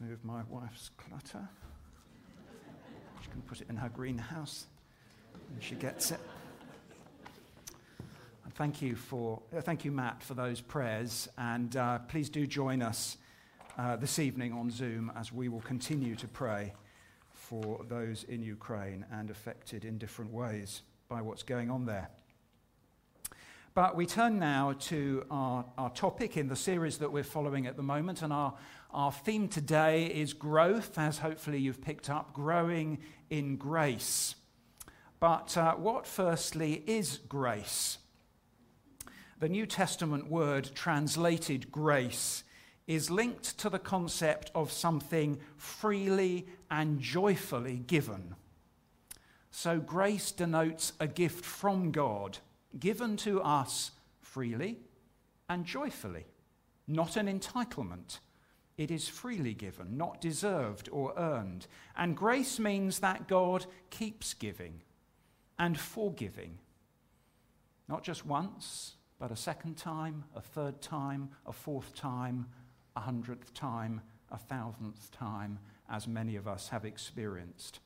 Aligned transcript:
Move 0.00 0.24
my 0.24 0.40
wife's 0.48 0.90
clutter. 0.96 1.46
She 3.22 3.28
can 3.28 3.42
put 3.42 3.60
it 3.60 3.68
in 3.68 3.76
her 3.76 3.90
greenhouse 3.90 4.64
and 5.52 5.62
she 5.62 5.74
gets 5.74 6.10
it. 6.10 6.20
And 8.44 8.54
thank 8.54 8.80
you 8.80 8.96
for, 8.96 9.42
uh, 9.54 9.60
thank 9.60 9.84
you, 9.84 9.92
Matt, 9.92 10.22
for 10.22 10.32
those 10.32 10.62
prayers. 10.62 11.28
And 11.36 11.76
uh, 11.76 11.98
please 11.98 12.30
do 12.30 12.46
join 12.46 12.80
us 12.80 13.18
uh, 13.76 13.96
this 13.96 14.18
evening 14.18 14.54
on 14.54 14.70
Zoom 14.70 15.12
as 15.14 15.34
we 15.34 15.50
will 15.50 15.60
continue 15.60 16.16
to 16.16 16.26
pray 16.26 16.72
for 17.28 17.84
those 17.86 18.24
in 18.24 18.42
Ukraine 18.42 19.04
and 19.12 19.28
affected 19.28 19.84
in 19.84 19.98
different 19.98 20.32
ways 20.32 20.80
by 21.10 21.20
what's 21.20 21.42
going 21.42 21.70
on 21.70 21.84
there. 21.84 22.08
But 23.74 23.94
we 23.96 24.06
turn 24.06 24.38
now 24.38 24.74
to 24.80 25.24
our, 25.30 25.64
our 25.78 25.90
topic 25.90 26.36
in 26.36 26.48
the 26.48 26.56
series 26.56 26.98
that 26.98 27.12
we're 27.12 27.22
following 27.22 27.66
at 27.66 27.76
the 27.76 27.82
moment. 27.82 28.22
And 28.22 28.32
our, 28.32 28.54
our 28.92 29.12
theme 29.12 29.48
today 29.48 30.06
is 30.06 30.32
growth, 30.32 30.98
as 30.98 31.18
hopefully 31.18 31.58
you've 31.58 31.80
picked 31.80 32.10
up, 32.10 32.32
growing 32.32 32.98
in 33.28 33.56
grace. 33.56 34.34
But 35.20 35.56
uh, 35.56 35.74
what, 35.74 36.06
firstly, 36.06 36.82
is 36.86 37.18
grace? 37.28 37.98
The 39.38 39.48
New 39.48 39.66
Testament 39.66 40.28
word 40.28 40.70
translated 40.74 41.70
grace 41.70 42.44
is 42.86 43.10
linked 43.10 43.56
to 43.58 43.70
the 43.70 43.78
concept 43.78 44.50
of 44.54 44.72
something 44.72 45.38
freely 45.56 46.46
and 46.70 47.00
joyfully 47.00 47.76
given. 47.86 48.34
So, 49.52 49.78
grace 49.78 50.32
denotes 50.32 50.92
a 50.98 51.06
gift 51.06 51.44
from 51.44 51.92
God 51.92 52.38
given 52.78 53.16
to 53.18 53.40
us 53.42 53.92
freely 54.20 54.78
and 55.48 55.64
joyfully, 55.64 56.26
not 56.86 57.16
an 57.16 57.26
entitlement. 57.26 58.18
It 58.80 58.90
is 58.90 59.10
freely 59.10 59.52
given, 59.52 59.98
not 59.98 60.22
deserved 60.22 60.88
or 60.90 61.12
earned. 61.18 61.66
And 61.98 62.16
grace 62.16 62.58
means 62.58 63.00
that 63.00 63.28
God 63.28 63.66
keeps 63.90 64.32
giving 64.32 64.80
and 65.58 65.78
forgiving. 65.78 66.56
Not 67.90 68.02
just 68.02 68.24
once, 68.24 68.94
but 69.18 69.30
a 69.30 69.36
second 69.36 69.76
time, 69.76 70.24
a 70.34 70.40
third 70.40 70.80
time, 70.80 71.28
a 71.44 71.52
fourth 71.52 71.94
time, 71.94 72.46
a 72.96 73.00
hundredth 73.00 73.52
time, 73.52 74.00
a 74.30 74.38
thousandth 74.38 75.10
time, 75.10 75.58
as 75.90 76.08
many 76.08 76.36
of 76.36 76.48
us 76.48 76.70
have 76.70 76.86
experienced. 76.86 77.80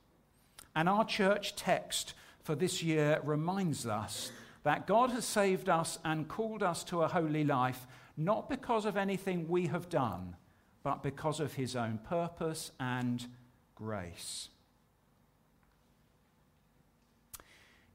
And 0.77 0.89
our 0.89 1.05
church 1.05 1.57
text 1.57 2.15
for 2.45 2.55
this 2.55 2.85
year 2.85 3.19
reminds 3.25 3.85
us 3.85 4.31
that 4.63 4.87
God 4.87 5.11
has 5.11 5.25
saved 5.25 5.69
us 5.69 5.99
and 6.05 6.29
called 6.29 6.63
us 6.63 6.85
to 6.85 7.03
a 7.03 7.09
holy 7.09 7.43
life, 7.43 7.85
not 8.17 8.49
because 8.49 8.85
of 8.85 8.97
anything 8.97 9.49
we 9.49 9.67
have 9.67 9.89
done, 9.89 10.37
but 10.85 11.03
because 11.03 11.41
of 11.41 11.55
his 11.55 11.75
own 11.75 11.99
purpose 11.99 12.71
and 12.79 13.27
grace. 13.75 14.51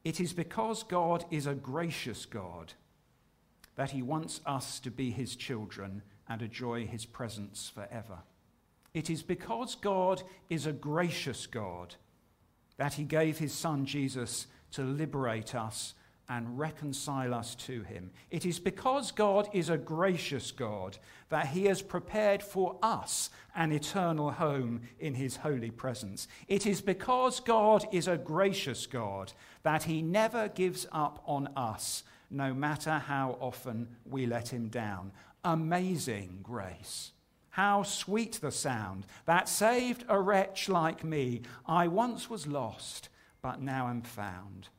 It 0.03 0.19
is 0.19 0.33
because 0.33 0.83
God 0.83 1.23
is 1.29 1.45
a 1.45 1.53
gracious 1.53 2.25
God 2.25 2.73
that 3.75 3.91
he 3.91 4.01
wants 4.01 4.41
us 4.45 4.79
to 4.81 4.91
be 4.91 5.11
his 5.11 5.35
children 5.35 6.01
and 6.27 6.41
enjoy 6.41 6.85
his 6.85 7.05
presence 7.05 7.71
forever. 7.73 8.19
It 8.93 9.09
is 9.09 9.21
because 9.21 9.75
God 9.75 10.23
is 10.49 10.65
a 10.65 10.73
gracious 10.73 11.45
God 11.45 11.95
that 12.77 12.95
he 12.95 13.03
gave 13.03 13.37
his 13.37 13.53
son 13.53 13.85
Jesus 13.85 14.47
to 14.71 14.83
liberate 14.83 15.53
us 15.53 15.93
and 16.29 16.59
reconcile 16.59 17.33
us 17.33 17.55
to 17.55 17.81
him. 17.81 18.11
It 18.29 18.45
is 18.45 18.59
because 18.59 19.11
God 19.11 19.49
is 19.51 19.69
a 19.69 19.77
gracious 19.77 20.51
God 20.51 20.97
that 21.29 21.47
he 21.47 21.65
has 21.65 21.81
prepared 21.81 22.43
for 22.43 22.77
us 22.83 23.31
an 23.55 23.71
eternal 23.71 24.29
home 24.29 24.81
in 24.99 25.15
his 25.15 25.37
holy 25.37 25.71
presence. 25.71 26.27
It 26.47 26.67
is 26.67 26.81
because 26.81 27.39
God 27.39 27.85
is 27.91 28.07
a 28.07 28.17
gracious 28.17 28.85
God 28.85 29.33
that 29.63 29.83
he 29.83 30.03
never 30.03 30.47
gives 30.49 30.85
up 30.91 31.21
on 31.25 31.47
us, 31.55 32.03
no 32.29 32.53
matter 32.53 32.99
how 32.99 33.37
often 33.41 33.87
we 34.05 34.27
let 34.27 34.49
him 34.49 34.69
down. 34.69 35.11
Amazing 35.43 36.41
grace. 36.43 37.11
How 37.49 37.81
sweet 37.81 38.33
the 38.33 38.51
sound 38.51 39.07
that 39.25 39.49
saved 39.49 40.05
a 40.07 40.19
wretch 40.19 40.69
like 40.69 41.03
me. 41.03 41.41
I 41.65 41.87
once 41.87 42.29
was 42.29 42.45
lost, 42.45 43.09
but 43.41 43.61
now 43.61 43.87
am 43.87 44.03
found. 44.03 44.69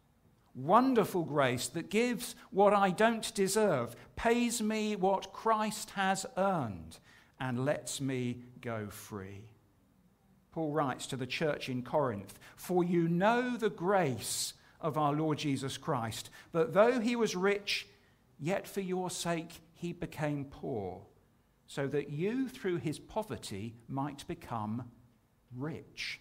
Wonderful 0.55 1.25
grace 1.25 1.69
that 1.69 1.91
gives 1.91 2.35
what 2.51 2.75
I 2.75 2.91
don't 2.91 3.33
deserve, 3.35 3.95
pays 4.17 4.61
me 4.61 4.97
what 4.97 5.33
Christ 5.33 5.91
has 5.91 6.27
earned, 6.37 6.99
and 7.39 7.65
lets 7.65 8.01
me 8.01 8.43
go 8.61 8.89
free. 8.89 9.45
Paul 10.53 10.73
writes 10.73 11.07
to 11.07 11.17
the 11.17 11.27
church 11.27 11.69
in 11.69 11.83
Corinth 11.83 12.39
For 12.57 12.83
you 12.83 13.09
know 13.09 13.57
the 13.57 13.71
grace 13.71 14.55
of 14.81 14.99
our 14.99 15.13
Lord 15.13 15.39
Jesus 15.39 15.77
Christ, 15.77 16.31
that 16.53 16.75
though 16.75 17.01
he 17.01 17.15
was 17.15 17.37
rich, 17.37 17.87
yet 18.39 18.67
for 18.67 18.81
your 18.81 19.11
sake 19.11 19.61
he 19.75 19.93
became 19.93 20.45
poor, 20.45 21.03
so 21.67 21.87
that 21.87 22.11
you 22.11 22.49
through 22.49 22.79
his 22.79 22.99
poverty 22.99 23.77
might 23.89 24.27
become 24.27 24.91
rich. 25.57 26.21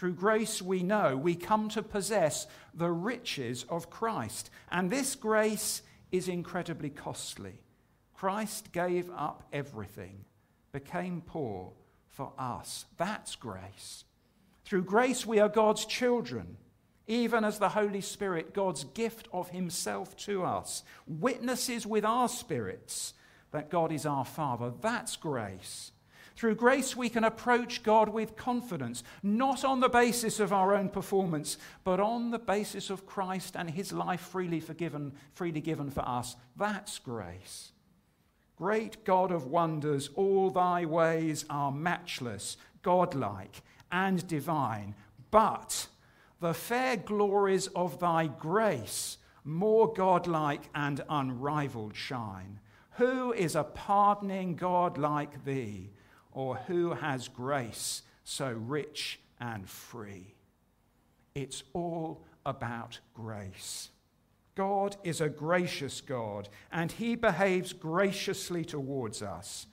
Through 0.00 0.14
grace, 0.14 0.62
we 0.62 0.82
know 0.82 1.14
we 1.14 1.34
come 1.34 1.68
to 1.68 1.82
possess 1.82 2.46
the 2.72 2.90
riches 2.90 3.66
of 3.68 3.90
Christ. 3.90 4.48
And 4.72 4.90
this 4.90 5.14
grace 5.14 5.82
is 6.10 6.26
incredibly 6.26 6.88
costly. 6.88 7.60
Christ 8.14 8.72
gave 8.72 9.10
up 9.10 9.46
everything, 9.52 10.24
became 10.72 11.20
poor 11.20 11.72
for 12.08 12.32
us. 12.38 12.86
That's 12.96 13.36
grace. 13.36 14.04
Through 14.64 14.84
grace, 14.84 15.26
we 15.26 15.38
are 15.38 15.50
God's 15.50 15.84
children, 15.84 16.56
even 17.06 17.44
as 17.44 17.58
the 17.58 17.68
Holy 17.68 18.00
Spirit, 18.00 18.54
God's 18.54 18.84
gift 18.84 19.28
of 19.34 19.50
Himself 19.50 20.16
to 20.24 20.44
us, 20.44 20.82
witnesses 21.06 21.86
with 21.86 22.06
our 22.06 22.30
spirits 22.30 23.12
that 23.50 23.68
God 23.68 23.92
is 23.92 24.06
our 24.06 24.24
Father. 24.24 24.72
That's 24.80 25.16
grace. 25.16 25.92
Through 26.40 26.54
grace, 26.54 26.96
we 26.96 27.10
can 27.10 27.24
approach 27.24 27.82
God 27.82 28.08
with 28.08 28.34
confidence, 28.34 29.04
not 29.22 29.62
on 29.62 29.80
the 29.80 29.90
basis 29.90 30.40
of 30.40 30.54
our 30.54 30.74
own 30.74 30.88
performance, 30.88 31.58
but 31.84 32.00
on 32.00 32.30
the 32.30 32.38
basis 32.38 32.88
of 32.88 33.04
Christ 33.04 33.56
and 33.56 33.68
his 33.68 33.92
life 33.92 34.22
freely 34.22 34.58
forgiven, 34.58 35.12
freely 35.34 35.60
given 35.60 35.90
for 35.90 36.00
us. 36.00 36.36
That's 36.56 36.98
grace. 36.98 37.72
Great 38.56 39.04
God 39.04 39.32
of 39.32 39.48
wonders, 39.48 40.08
all 40.14 40.48
thy 40.48 40.86
ways 40.86 41.44
are 41.50 41.70
matchless, 41.70 42.56
godlike, 42.80 43.60
and 43.92 44.26
divine. 44.26 44.94
But 45.30 45.88
the 46.40 46.54
fair 46.54 46.96
glories 46.96 47.66
of 47.66 48.00
thy 48.00 48.28
grace, 48.28 49.18
more 49.44 49.92
godlike 49.92 50.70
and 50.74 51.04
unrivaled, 51.06 51.94
shine. 51.94 52.60
Who 52.92 53.34
is 53.34 53.54
a 53.54 53.64
pardoning 53.64 54.56
God 54.56 54.96
like 54.96 55.44
thee? 55.44 55.90
Or 56.32 56.56
who 56.56 56.94
has 56.94 57.28
grace 57.28 58.02
so 58.24 58.52
rich 58.52 59.20
and 59.40 59.68
free. 59.68 60.34
It's 61.34 61.62
all 61.72 62.24
about 62.44 63.00
grace. 63.14 63.90
God 64.54 64.96
is 65.04 65.20
a 65.20 65.28
gracious 65.28 66.00
God, 66.00 66.48
and 66.70 66.92
he 66.92 67.14
behaves 67.14 67.72
graciously 67.72 68.64
towards 68.64 69.22
us. 69.22 69.66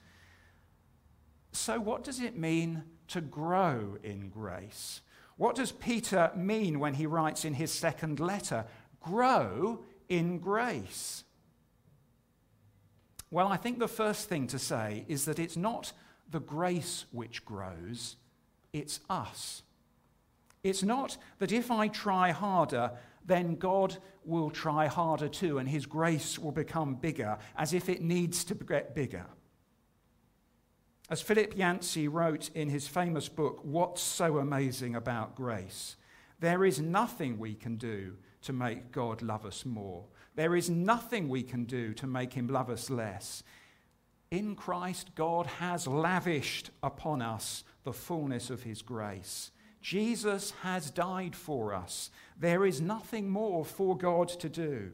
So, 1.52 1.80
what 1.80 2.04
does 2.04 2.20
it 2.20 2.36
mean 2.36 2.84
to 3.08 3.20
grow 3.20 3.98
in 4.02 4.28
grace? 4.28 5.00
What 5.36 5.56
does 5.56 5.72
Peter 5.72 6.30
mean 6.34 6.78
when 6.78 6.94
he 6.94 7.06
writes 7.06 7.44
in 7.44 7.54
his 7.54 7.72
second 7.72 8.20
letter, 8.20 8.64
grow 9.00 9.84
in 10.08 10.38
grace? 10.38 11.24
Well, 13.30 13.48
I 13.48 13.56
think 13.56 13.78
the 13.78 13.88
first 13.88 14.28
thing 14.28 14.46
to 14.48 14.58
say 14.58 15.04
is 15.06 15.26
that 15.26 15.38
it's 15.38 15.56
not 15.56 15.92
the 16.30 16.40
grace 16.40 17.06
which 17.10 17.44
grows, 17.44 18.16
it's 18.72 19.00
us. 19.08 19.62
It's 20.62 20.82
not 20.82 21.16
that 21.38 21.52
if 21.52 21.70
I 21.70 21.88
try 21.88 22.30
harder, 22.30 22.92
then 23.24 23.56
God 23.56 23.96
will 24.24 24.50
try 24.50 24.86
harder 24.86 25.28
too, 25.28 25.58
and 25.58 25.68
His 25.68 25.86
grace 25.86 26.38
will 26.38 26.52
become 26.52 26.94
bigger, 26.94 27.38
as 27.56 27.72
if 27.72 27.88
it 27.88 28.02
needs 28.02 28.44
to 28.44 28.54
get 28.54 28.94
bigger. 28.94 29.26
As 31.10 31.22
Philip 31.22 31.56
Yancey 31.56 32.06
wrote 32.06 32.50
in 32.54 32.68
his 32.68 32.86
famous 32.86 33.30
book, 33.30 33.60
What's 33.62 34.02
So 34.02 34.38
Amazing 34.38 34.94
About 34.94 35.34
Grace? 35.34 35.96
There 36.38 36.66
is 36.66 36.80
nothing 36.80 37.38
we 37.38 37.54
can 37.54 37.76
do 37.76 38.16
to 38.42 38.52
make 38.52 38.92
God 38.92 39.22
love 39.22 39.46
us 39.46 39.64
more. 39.64 40.04
There 40.34 40.54
is 40.54 40.68
nothing 40.68 41.30
we 41.30 41.42
can 41.42 41.64
do 41.64 41.94
to 41.94 42.06
make 42.06 42.34
him 42.34 42.46
love 42.46 42.68
us 42.68 42.90
less. 42.90 43.42
In 44.30 44.54
Christ, 44.54 45.14
God 45.14 45.46
has 45.46 45.86
lavished 45.86 46.70
upon 46.82 47.22
us 47.22 47.64
the 47.84 47.92
fullness 47.92 48.50
of 48.50 48.62
his 48.62 48.82
grace. 48.82 49.50
Jesus 49.80 50.52
has 50.62 50.90
died 50.90 51.34
for 51.34 51.72
us. 51.72 52.10
There 52.38 52.66
is 52.66 52.80
nothing 52.80 53.30
more 53.30 53.64
for 53.64 53.96
God 53.96 54.28
to 54.28 54.48
do. 54.48 54.90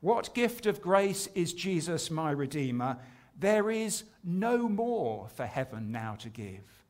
What 0.00 0.34
gift 0.34 0.66
of 0.66 0.82
grace 0.82 1.28
is 1.34 1.54
Jesus, 1.54 2.10
my 2.10 2.30
Redeemer? 2.30 2.98
there 3.38 3.70
is 3.70 4.04
no 4.24 4.68
more 4.68 5.28
for 5.28 5.46
heaven 5.46 5.92
now 5.92 6.14
to 6.14 6.28
give. 6.28 6.84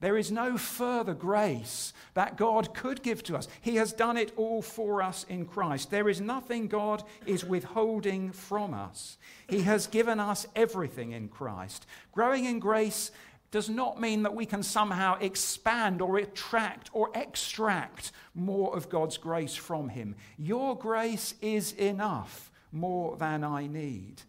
There 0.00 0.16
is 0.16 0.32
no 0.32 0.56
further 0.56 1.12
grace 1.12 1.92
that 2.14 2.36
God 2.36 2.74
could 2.74 3.02
give 3.02 3.22
to 3.24 3.36
us. 3.36 3.48
He 3.60 3.76
has 3.76 3.92
done 3.92 4.16
it 4.16 4.32
all 4.36 4.62
for 4.62 5.02
us 5.02 5.26
in 5.28 5.44
Christ. 5.44 5.90
There 5.90 6.08
is 6.08 6.22
nothing 6.22 6.68
God 6.68 7.02
is 7.26 7.44
withholding 7.44 8.32
from 8.32 8.72
us. 8.72 9.18
He 9.46 9.62
has 9.62 9.86
given 9.86 10.18
us 10.18 10.46
everything 10.56 11.12
in 11.12 11.28
Christ. 11.28 11.86
Growing 12.12 12.46
in 12.46 12.60
grace 12.60 13.10
does 13.50 13.68
not 13.68 14.00
mean 14.00 14.22
that 14.22 14.34
we 14.34 14.46
can 14.46 14.62
somehow 14.62 15.18
expand 15.20 16.00
or 16.00 16.16
attract 16.18 16.88
or 16.92 17.10
extract 17.14 18.12
more 18.34 18.74
of 18.74 18.88
God's 18.88 19.18
grace 19.18 19.54
from 19.54 19.88
Him. 19.90 20.14
Your 20.38 20.78
grace 20.78 21.34
is 21.42 21.72
enough, 21.72 22.50
more 22.72 23.16
than 23.16 23.44
I 23.44 23.66
need. 23.66 24.22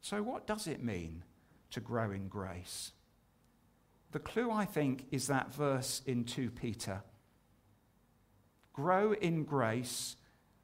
So, 0.00 0.22
what 0.22 0.46
does 0.46 0.66
it 0.66 0.82
mean 0.82 1.24
to 1.72 1.80
grow 1.80 2.10
in 2.10 2.28
grace? 2.28 2.92
The 4.12 4.18
clue, 4.18 4.50
I 4.50 4.66
think, 4.66 5.06
is 5.10 5.26
that 5.26 5.52
verse 5.52 6.02
in 6.06 6.24
2 6.24 6.50
Peter. 6.50 7.02
Grow 8.74 9.12
in 9.12 9.44
grace 9.44 10.16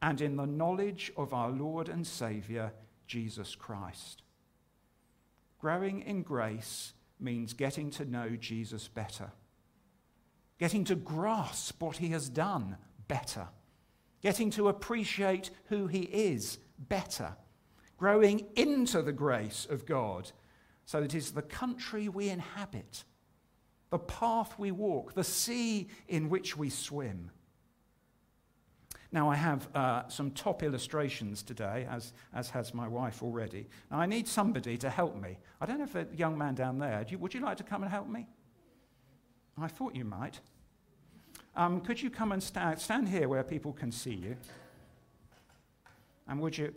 and 0.02 0.20
in 0.20 0.36
the 0.36 0.46
knowledge 0.46 1.10
of 1.16 1.32
our 1.32 1.50
Lord 1.50 1.88
and 1.88 2.06
Saviour, 2.06 2.72
Jesus 3.06 3.54
Christ. 3.54 4.22
Growing 5.58 6.02
in 6.02 6.22
grace 6.22 6.92
means 7.18 7.52
getting 7.54 7.90
to 7.92 8.04
know 8.04 8.36
Jesus 8.36 8.86
better, 8.86 9.32
getting 10.58 10.84
to 10.84 10.94
grasp 10.94 11.82
what 11.82 11.96
he 11.96 12.08
has 12.08 12.28
done 12.28 12.76
better, 13.08 13.48
getting 14.22 14.50
to 14.50 14.68
appreciate 14.68 15.50
who 15.68 15.86
he 15.86 16.02
is 16.02 16.58
better, 16.78 17.34
growing 17.96 18.46
into 18.56 19.02
the 19.02 19.12
grace 19.12 19.66
of 19.68 19.86
God 19.86 20.30
so 20.84 21.00
that 21.00 21.14
it 21.14 21.18
is 21.18 21.32
the 21.32 21.42
country 21.42 22.08
we 22.08 22.28
inhabit 22.28 23.04
the 23.90 23.98
path 23.98 24.58
we 24.58 24.70
walk, 24.70 25.14
the 25.14 25.24
sea 25.24 25.88
in 26.08 26.28
which 26.28 26.56
we 26.56 26.70
swim. 26.70 27.30
Now, 29.10 29.30
I 29.30 29.36
have 29.36 29.74
uh, 29.74 30.06
some 30.08 30.30
top 30.32 30.62
illustrations 30.62 31.42
today, 31.42 31.86
as, 31.90 32.12
as 32.34 32.50
has 32.50 32.74
my 32.74 32.86
wife 32.86 33.22
already. 33.22 33.66
Now, 33.90 33.98
I 33.98 34.06
need 34.06 34.28
somebody 34.28 34.76
to 34.78 34.90
help 34.90 35.16
me. 35.16 35.38
I 35.62 35.66
don't 35.66 35.78
know 35.78 35.84
if 35.84 35.94
the 35.94 36.06
young 36.14 36.36
man 36.36 36.54
down 36.54 36.78
there, 36.78 37.06
you, 37.08 37.16
would 37.18 37.32
you 37.32 37.40
like 37.40 37.56
to 37.56 37.62
come 37.62 37.82
and 37.82 37.90
help 37.90 38.08
me? 38.08 38.26
I 39.56 39.66
thought 39.66 39.96
you 39.96 40.04
might. 40.04 40.40
Um, 41.56 41.80
could 41.80 42.00
you 42.00 42.10
come 42.10 42.32
and 42.32 42.42
stand, 42.42 42.78
stand 42.80 43.08
here 43.08 43.28
where 43.28 43.42
people 43.42 43.72
can 43.72 43.90
see 43.90 44.14
you? 44.14 44.36
And 46.28 46.38
would 46.40 46.56
you, 46.58 46.74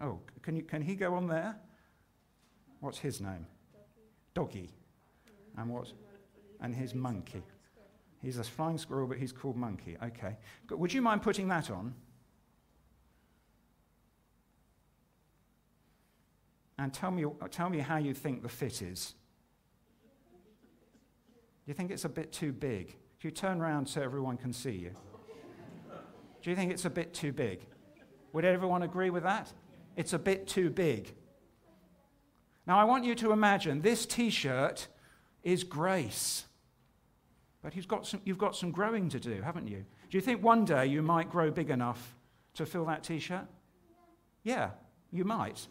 oh, 0.00 0.18
can, 0.42 0.56
you, 0.56 0.62
can 0.62 0.82
he 0.82 0.96
go 0.96 1.14
on 1.14 1.28
there? 1.28 1.56
What's 2.80 2.98
his 2.98 3.20
name? 3.20 3.46
Doggy. 4.34 4.52
Doggy. 4.56 4.70
And 5.56 5.70
what's, 5.70 5.94
and 6.60 6.74
his 6.74 6.94
monkey. 6.94 7.42
He's 8.22 8.38
a 8.38 8.44
flying 8.44 8.78
squirrel, 8.78 9.06
but 9.06 9.18
he's 9.18 9.32
called 9.32 9.56
Monkey. 9.56 9.96
Okay. 10.02 10.36
Would 10.70 10.92
you 10.92 11.02
mind 11.02 11.22
putting 11.22 11.48
that 11.48 11.70
on? 11.70 11.94
And 16.78 16.92
tell 16.92 17.10
me, 17.10 17.24
tell 17.50 17.70
me 17.70 17.78
how 17.78 17.96
you 17.96 18.14
think 18.14 18.42
the 18.42 18.48
fit 18.48 18.82
is. 18.82 19.14
Do 21.64 21.70
you 21.70 21.74
think 21.74 21.90
it's 21.90 22.04
a 22.04 22.08
bit 22.08 22.32
too 22.32 22.52
big? 22.52 22.96
Do 23.20 23.28
you 23.28 23.30
turn 23.30 23.60
around 23.60 23.86
so 23.86 24.00
everyone 24.00 24.36
can 24.36 24.52
see 24.52 24.70
you? 24.72 24.90
Do 26.42 26.50
you 26.50 26.56
think 26.56 26.72
it's 26.72 26.84
a 26.84 26.90
bit 26.90 27.12
too 27.12 27.32
big? 27.32 27.60
Would 28.32 28.44
everyone 28.44 28.82
agree 28.82 29.10
with 29.10 29.24
that? 29.24 29.52
It's 29.96 30.12
a 30.12 30.18
bit 30.18 30.46
too 30.46 30.70
big. 30.70 31.14
Now, 32.66 32.78
I 32.78 32.84
want 32.84 33.04
you 33.04 33.14
to 33.16 33.32
imagine 33.32 33.80
this 33.80 34.06
t 34.06 34.30
shirt 34.30 34.88
is 35.42 35.64
grace. 35.64 36.44
But 37.68 37.76
you've 37.76 37.86
got, 37.86 38.06
some, 38.06 38.22
you've 38.24 38.38
got 38.38 38.56
some 38.56 38.70
growing 38.70 39.10
to 39.10 39.20
do, 39.20 39.42
haven't 39.42 39.68
you? 39.68 39.84
Do 40.08 40.16
you 40.16 40.22
think 40.22 40.42
one 40.42 40.64
day 40.64 40.86
you 40.86 41.02
might 41.02 41.30
grow 41.30 41.50
big 41.50 41.68
enough 41.68 42.16
to 42.54 42.64
fill 42.64 42.86
that 42.86 43.04
t 43.04 43.18
shirt? 43.18 43.44
Yeah, 44.42 44.70
you 45.12 45.26
might. 45.26 45.66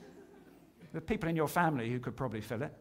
The 0.93 1.01
people 1.01 1.27
in 1.27 1.35
your 1.35 1.47
family 1.47 1.89
who 1.89 1.99
could 1.99 2.15
probably 2.15 2.41
fill 2.41 2.61
it. 2.61 2.71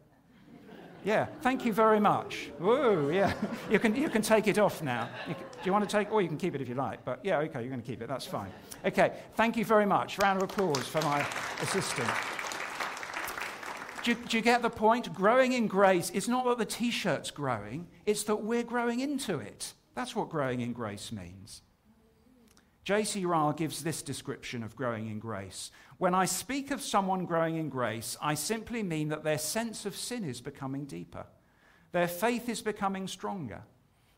Yeah, 1.02 1.28
thank 1.40 1.64
you 1.64 1.72
very 1.72 1.98
much. 1.98 2.50
Whoa, 2.58 3.08
yeah. 3.08 3.32
You 3.70 3.78
can, 3.78 3.96
you 3.96 4.10
can 4.10 4.20
take 4.20 4.48
it 4.48 4.58
off 4.58 4.82
now. 4.82 5.08
Can, 5.24 5.34
do 5.34 5.60
you 5.64 5.72
want 5.72 5.88
to 5.88 5.96
take, 5.96 6.12
or 6.12 6.20
you 6.20 6.28
can 6.28 6.36
keep 6.36 6.54
it 6.54 6.60
if 6.60 6.68
you 6.68 6.74
like. 6.74 7.02
But 7.02 7.20
yeah, 7.22 7.38
okay, 7.38 7.60
you're 7.60 7.70
going 7.70 7.80
to 7.80 7.86
keep 7.86 8.02
it. 8.02 8.08
That's 8.08 8.26
fine. 8.26 8.52
Okay, 8.84 9.14
thank 9.34 9.56
you 9.56 9.64
very 9.64 9.86
much. 9.86 10.18
Round 10.18 10.42
of 10.42 10.50
applause 10.50 10.86
for 10.86 11.00
my 11.00 11.26
assistant. 11.62 12.10
Do 14.06 14.12
you, 14.12 14.18
do 14.28 14.36
you 14.36 14.42
get 14.44 14.62
the 14.62 14.70
point? 14.70 15.12
Growing 15.12 15.50
in 15.50 15.66
grace 15.66 16.10
is 16.10 16.28
not 16.28 16.44
that 16.44 16.58
the 16.58 16.64
t 16.64 16.92
shirt's 16.92 17.32
growing, 17.32 17.88
it's 18.04 18.22
that 18.22 18.36
we're 18.36 18.62
growing 18.62 19.00
into 19.00 19.40
it. 19.40 19.72
That's 19.96 20.14
what 20.14 20.28
growing 20.28 20.60
in 20.60 20.72
grace 20.72 21.10
means. 21.10 21.62
J.C. 22.84 23.24
Ryle 23.24 23.52
gives 23.52 23.82
this 23.82 24.02
description 24.02 24.62
of 24.62 24.76
growing 24.76 25.08
in 25.08 25.18
grace. 25.18 25.72
When 25.98 26.14
I 26.14 26.24
speak 26.24 26.70
of 26.70 26.82
someone 26.82 27.24
growing 27.24 27.56
in 27.56 27.68
grace, 27.68 28.16
I 28.22 28.34
simply 28.34 28.84
mean 28.84 29.08
that 29.08 29.24
their 29.24 29.38
sense 29.38 29.84
of 29.86 29.96
sin 29.96 30.22
is 30.22 30.40
becoming 30.40 30.84
deeper, 30.84 31.26
their 31.90 32.06
faith 32.06 32.48
is 32.48 32.62
becoming 32.62 33.08
stronger, 33.08 33.62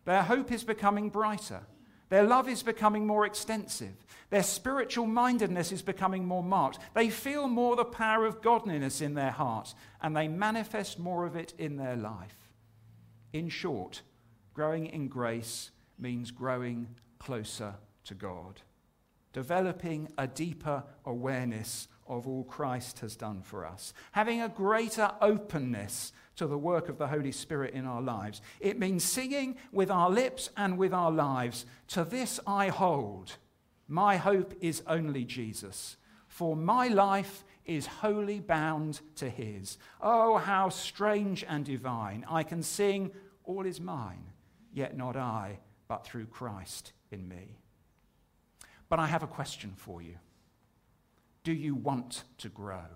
their 0.05 0.23
hope 0.23 0.53
is 0.53 0.65
becoming 0.65 1.09
brighter, 1.09 1.63
their 2.09 2.25
love 2.25 2.49
is 2.49 2.63
becoming 2.63 3.07
more 3.07 3.27
extensive. 3.27 3.95
Their 4.31 4.43
spiritual 4.43 5.07
mindedness 5.07 5.73
is 5.73 5.83
becoming 5.83 6.25
more 6.25 6.43
marked. 6.43 6.79
They 6.95 7.11
feel 7.11 7.49
more 7.49 7.77
the 7.77 7.85
power 7.85 8.27
of 8.27 8.43
godliness 8.43 9.01
in 9.01 9.15
their 9.15 9.31
heart, 9.31 9.75
and 10.03 10.17
they 10.17 10.29
manifest 10.29 10.99
more 10.99 11.27
of 11.27 11.37
it 11.37 11.55
in 11.59 11.77
their 11.77 11.97
life. 11.97 12.51
In 13.33 13.49
short, 13.49 14.03
growing 14.55 14.87
in 14.87 15.09
grace 15.09 15.71
means 15.99 16.31
growing 16.31 16.89
closer 17.19 17.75
to 18.05 18.15
God, 18.15 18.63
developing 19.33 20.09
a 20.17 20.27
deeper 20.27 20.85
awareness 21.05 21.89
of 22.07 22.27
all 22.27 22.45
Christ 22.45 23.01
has 23.01 23.17
done 23.17 23.43
for 23.43 23.67
us, 23.67 23.93
having 24.13 24.41
a 24.41 24.49
greater 24.49 25.11
openness 25.21 26.13
to 26.39 26.47
the 26.47 26.57
work 26.57 26.89
of 26.89 26.99
the 26.99 27.09
Holy 27.09 27.33
Spirit 27.33 27.75
in 27.75 27.85
our 27.85 28.01
lives. 28.01 28.41
It 28.61 28.79
means 28.79 29.05
singing 29.05 29.57
with 29.73 29.91
our 29.91 30.09
lips 30.09 30.51
and 30.57 30.79
with 30.79 30.95
our 30.95 31.11
lives, 31.11 31.67
To 31.89 32.05
this 32.05 32.41
I 32.47 32.69
hold. 32.69 33.37
My 33.89 34.17
hope 34.17 34.55
is 34.61 34.83
only 34.87 35.25
Jesus, 35.25 35.97
for 36.29 36.55
my 36.55 36.89
life 36.89 37.45
is 37.65 37.87
wholly 37.87 38.39
bound 38.39 39.01
to 39.17 39.29
his. 39.29 39.79
Oh, 40.01 40.37
how 40.37 40.69
strange 40.69 41.45
and 41.47 41.65
divine. 41.65 42.25
I 42.31 42.45
can 42.45 42.63
sing, 42.63 43.11
All 43.45 43.67
is 43.67 43.81
mine, 43.81 44.25
yet 44.73 44.97
not 44.97 45.17
I, 45.17 45.59
but 45.89 46.07
through 46.07 46.27
Christ 46.27 46.93
in 47.11 47.29
me. 47.29 47.59
But 48.89 49.01
I 49.01 49.07
have 49.07 49.25
a 49.25 49.27
question 49.27 49.73
for 49.77 50.01
you. 50.01 50.15
Do 51.43 51.53
you 51.53 51.75
want 51.75 52.25
to 52.39 52.49
grow? 52.49 52.87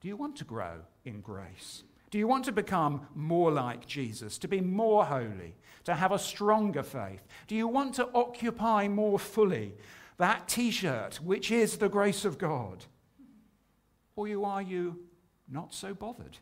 Do 0.00 0.08
you 0.08 0.16
want 0.16 0.36
to 0.36 0.44
grow 0.44 0.82
in 1.04 1.20
grace? 1.20 1.82
Do 2.10 2.18
you 2.18 2.26
want 2.26 2.44
to 2.46 2.52
become 2.52 3.06
more 3.14 3.52
like 3.52 3.86
Jesus, 3.86 4.36
to 4.38 4.48
be 4.48 4.60
more 4.60 5.04
holy, 5.04 5.54
to 5.84 5.94
have 5.94 6.12
a 6.12 6.18
stronger 6.18 6.82
faith? 6.82 7.22
Do 7.46 7.54
you 7.54 7.68
want 7.68 7.94
to 7.94 8.08
occupy 8.14 8.88
more 8.88 9.18
fully 9.18 9.74
that 10.18 10.48
t 10.48 10.70
shirt, 10.70 11.20
which 11.22 11.50
is 11.50 11.76
the 11.76 11.88
grace 11.88 12.24
of 12.24 12.36
God? 12.36 12.84
Or 14.16 14.26
are 14.44 14.60
you 14.60 14.98
not 15.48 15.72
so 15.72 15.94
bothered? 15.94 16.38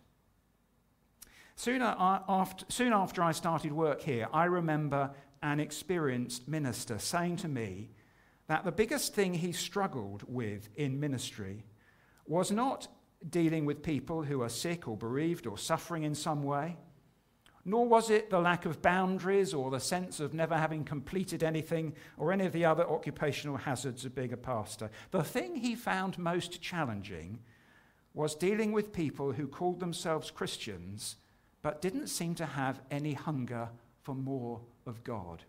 Soon 1.55 1.83
uh, 1.83 1.95
uh, 1.99 2.23
after, 2.29 2.65
soon 2.69 2.93
after 2.93 3.23
I 3.23 3.33
started 3.33 3.73
work 3.73 4.01
here, 4.01 4.29
I 4.33 4.45
remember 4.45 5.11
an 5.43 5.61
experienced 5.61 6.49
minister 6.49 6.99
saying 6.99 7.37
to 7.39 7.49
me 7.49 7.91
that 8.47 8.65
the 8.65 8.73
biggest 8.73 9.15
thing 9.15 9.35
he 9.35 9.53
struggled 9.53 10.23
with 10.27 10.69
in 10.77 10.99
ministry 10.99 11.65
was 12.27 12.51
not 12.51 12.89
dealing 13.29 13.65
with 13.65 13.83
people 13.83 14.23
who 14.23 14.43
are 14.43 14.49
sick 14.49 14.87
or 14.87 14.97
bereaved 14.97 15.47
or 15.47 15.59
suffering 15.59 16.05
in 16.05 16.15
some 16.15 16.43
way, 16.43 16.77
nor 17.65 17.87
was 17.87 18.11
it 18.11 18.31
the 18.31 18.39
lack 18.39 18.65
of 18.65 18.81
boundaries 18.81 19.53
or 19.53 19.71
the 19.71 19.81
sense 19.81 20.21
of 20.21 20.33
never 20.33 20.57
having 20.57 20.85
completed 20.85 21.43
anything 21.43 21.93
or 22.17 22.33
any 22.33 22.47
of 22.47 22.53
the 22.53 22.65
other 22.65 22.89
occupational 22.89 23.57
hazards 23.57 24.05
of 24.05 24.15
being 24.15 24.33
a 24.33 24.37
pastor. 24.37 24.91
The 25.11 25.23
thing 25.23 25.57
he 25.57 25.75
found 25.75 26.19
most 26.19 26.63
challenging 26.63 27.41
was 28.15 28.35
dealing 28.35 28.73
with 28.73 28.93
people 28.93 29.33
who 29.33 29.47
called 29.47 29.81
themselves 29.81 30.31
Christians 30.31 31.17
but 31.61 31.83
didn't 31.83 32.07
seem 32.07 32.35
to 32.37 32.47
have 32.47 32.81
any 32.91 33.13
hunger 33.15 33.69
for 34.03 34.15
more 34.15 34.61
of 34.87 35.05
God. 35.05 35.43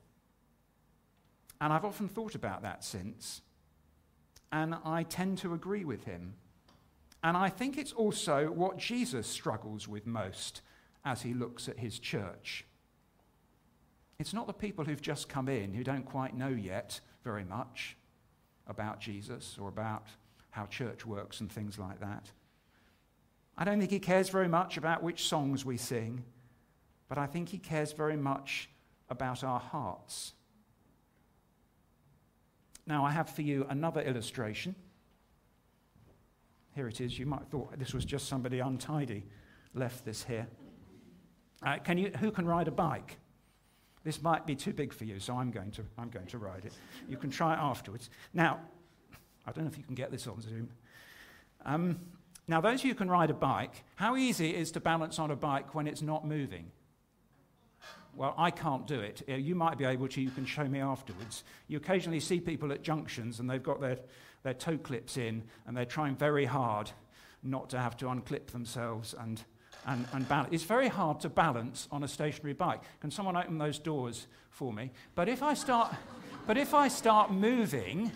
And 1.61 1.71
I've 1.71 1.85
often 1.85 2.07
thought 2.07 2.35
about 2.35 2.61
that 2.63 2.83
since, 2.83 3.41
and 4.51 4.75
I 4.83 5.03
tend 5.03 5.37
to 5.39 5.53
agree 5.53 5.85
with 5.85 6.05
him. 6.05 6.33
And 7.23 7.35
I 7.35 7.49
think 7.49 7.77
it's 7.77 7.91
also 7.91 8.47
what 8.51 8.77
Jesus 8.77 9.27
struggles 9.27 9.87
with 9.87 10.07
most 10.07 10.61
as 11.03 11.21
he 11.21 11.33
looks 11.33 11.67
at 11.67 11.79
his 11.79 11.99
church. 11.99 12.65
It's 14.19 14.33
not 14.33 14.47
the 14.47 14.53
people 14.53 14.85
who've 14.85 15.01
just 15.01 15.29
come 15.29 15.47
in 15.47 15.73
who 15.73 15.83
don't 15.83 16.05
quite 16.05 16.35
know 16.35 16.49
yet 16.49 16.99
very 17.23 17.43
much 17.43 17.97
about 18.67 18.99
Jesus 18.99 19.57
or 19.59 19.69
about 19.69 20.07
how 20.51 20.65
church 20.65 21.05
works 21.05 21.39
and 21.41 21.51
things 21.51 21.77
like 21.77 21.99
that. 21.99 22.31
I 23.57 23.65
don't 23.65 23.79
think 23.79 23.91
he 23.91 23.99
cares 23.99 24.29
very 24.29 24.47
much 24.47 24.77
about 24.77 25.03
which 25.03 25.27
songs 25.27 25.65
we 25.65 25.77
sing, 25.77 26.23
but 27.09 27.17
I 27.17 27.25
think 27.25 27.49
he 27.49 27.57
cares 27.57 27.91
very 27.91 28.15
much 28.15 28.69
about 29.09 29.43
our 29.43 29.59
hearts. 29.59 30.33
Now, 32.85 33.05
I 33.05 33.11
have 33.11 33.29
for 33.29 33.41
you 33.41 33.65
another 33.69 34.01
illustration. 34.01 34.75
Here 36.79 36.87
it 36.87 37.01
is. 37.01 37.19
You 37.19 37.25
might 37.25 37.39
have 37.39 37.49
thought 37.49 37.77
this 37.77 37.93
was 37.93 38.05
just 38.05 38.29
somebody 38.29 38.59
untidy 38.59 39.25
left 39.73 40.05
this 40.05 40.23
here. 40.23 40.47
Uh, 41.61 41.75
can 41.79 41.97
you, 41.97 42.09
who 42.21 42.31
can 42.31 42.45
ride 42.45 42.69
a 42.69 42.71
bike? 42.71 43.17
This 44.05 44.21
might 44.21 44.45
be 44.45 44.55
too 44.55 44.71
big 44.71 44.93
for 44.93 45.03
you, 45.03 45.19
so 45.19 45.35
I'm 45.35 45.51
going 45.51 45.71
to, 45.71 45.83
I'm 45.97 46.07
going 46.07 46.27
to 46.27 46.37
ride 46.37 46.63
it. 46.63 46.71
You 47.09 47.17
can 47.17 47.31
try 47.31 47.51
it 47.51 47.59
afterwards. 47.59 48.09
Now, 48.33 48.61
I 49.45 49.51
don't 49.51 49.65
know 49.65 49.69
if 49.69 49.77
you 49.77 49.83
can 49.83 49.93
get 49.93 50.09
this 50.09 50.25
on 50.25 50.39
Zoom. 50.39 50.69
Um, 51.65 51.99
now, 52.47 52.61
those 52.61 52.79
of 52.79 52.85
you 52.85 52.93
who 52.93 52.97
can 52.97 53.09
ride 53.09 53.29
a 53.29 53.33
bike, 53.33 53.83
how 53.95 54.15
easy 54.15 54.51
it 54.51 54.55
is 54.55 54.71
to 54.71 54.79
balance 54.79 55.19
on 55.19 55.31
a 55.31 55.35
bike 55.35 55.75
when 55.75 55.85
it's 55.85 56.01
not 56.01 56.25
moving? 56.25 56.71
Well, 58.15 58.33
I 58.37 58.51
can't 58.51 58.87
do 58.87 59.01
it. 59.01 59.21
You 59.27 59.53
might 59.53 59.77
be 59.77 59.83
able 59.83 60.07
to, 60.07 60.21
you 60.21 60.31
can 60.31 60.45
show 60.45 60.63
me 60.63 60.79
afterwards. 60.79 61.43
You 61.67 61.75
occasionally 61.75 62.21
see 62.21 62.39
people 62.39 62.71
at 62.71 62.83
junctions 62.83 63.41
and 63.41 63.49
they've 63.49 63.61
got 63.61 63.81
their, 63.81 63.97
their 64.43 64.53
toe 64.53 64.77
clips 64.77 65.17
in 65.17 65.43
and 65.67 65.75
they're 65.75 65.85
trying 65.85 66.15
very 66.15 66.45
hard 66.45 66.91
not 67.43 67.69
to 67.69 67.79
have 67.79 67.95
to 67.97 68.05
unclip 68.05 68.47
themselves 68.47 69.15
and, 69.19 69.41
and, 69.85 70.05
and 70.13 70.27
balance. 70.27 70.49
It's 70.53 70.63
very 70.63 70.87
hard 70.87 71.19
to 71.21 71.29
balance 71.29 71.87
on 71.91 72.03
a 72.03 72.07
stationary 72.07 72.53
bike. 72.53 72.81
Can 72.99 73.11
someone 73.11 73.37
open 73.37 73.57
those 73.57 73.79
doors 73.79 74.27
for 74.49 74.73
me? 74.73 74.91
But 75.15 75.29
if 75.29 75.41
I 75.41 75.53
start, 75.53 75.93
but 76.45 76.57
if 76.57 76.73
I 76.73 76.87
start 76.87 77.31
moving, 77.31 78.11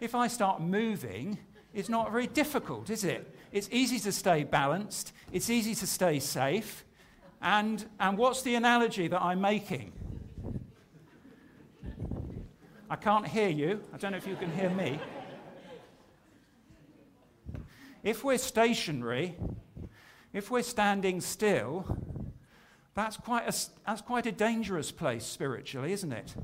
if 0.00 0.14
I 0.14 0.26
start 0.26 0.60
moving, 0.60 1.38
it's 1.72 1.88
not 1.88 2.10
very 2.12 2.26
difficult, 2.26 2.90
is 2.90 3.04
it? 3.04 3.34
It's 3.52 3.68
easy 3.72 3.98
to 4.00 4.12
stay 4.12 4.44
balanced, 4.44 5.12
it's 5.32 5.50
easy 5.50 5.74
to 5.76 5.86
stay 5.86 6.18
safe. 6.18 6.84
And, 7.40 7.84
and 8.00 8.18
what's 8.18 8.42
the 8.42 8.56
analogy 8.56 9.06
that 9.08 9.22
I'm 9.22 9.40
making? 9.40 9.92
I 12.90 12.96
can't 12.96 13.26
hear 13.26 13.48
you. 13.48 13.80
I 13.92 13.98
don't 13.98 14.12
know 14.12 14.18
if 14.18 14.26
you 14.26 14.34
can 14.34 14.50
hear 14.50 14.70
me. 14.70 14.98
If 18.08 18.24
we're 18.24 18.38
stationary, 18.38 19.36
if 20.32 20.50
we're 20.50 20.62
standing 20.62 21.20
still, 21.20 21.84
that's 22.94 23.18
quite 23.18 23.46
a, 23.46 23.54
that's 23.86 24.00
quite 24.00 24.24
a 24.24 24.32
dangerous 24.32 24.90
place 24.90 25.26
spiritually, 25.26 25.92
isn't 25.92 26.12
it? 26.12 26.34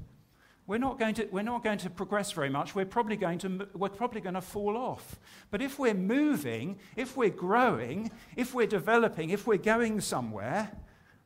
We're 0.67 0.77
not, 0.77 0.99
going 0.99 1.15
to, 1.15 1.27
we're 1.33 1.41
not 1.41 1.65
going 1.65 1.79
to 1.79 1.89
progress 1.89 2.33
very 2.33 2.51
much. 2.51 2.75
We're 2.75 2.85
probably, 2.85 3.17
going 3.17 3.39
to, 3.39 3.67
we're 3.73 3.89
probably 3.89 4.21
going 4.21 4.35
to 4.35 4.43
fall 4.43 4.77
off. 4.77 5.19
But 5.51 5.63
if 5.63 5.79
we're 5.79 5.95
moving, 5.95 6.77
if 6.97 7.17
we're 7.17 7.31
growing, 7.31 8.11
if 8.37 8.53
we're 8.53 8.67
developing, 8.67 9.31
if 9.31 9.47
we're 9.47 9.57
going 9.57 10.03
somewhere, 10.03 10.71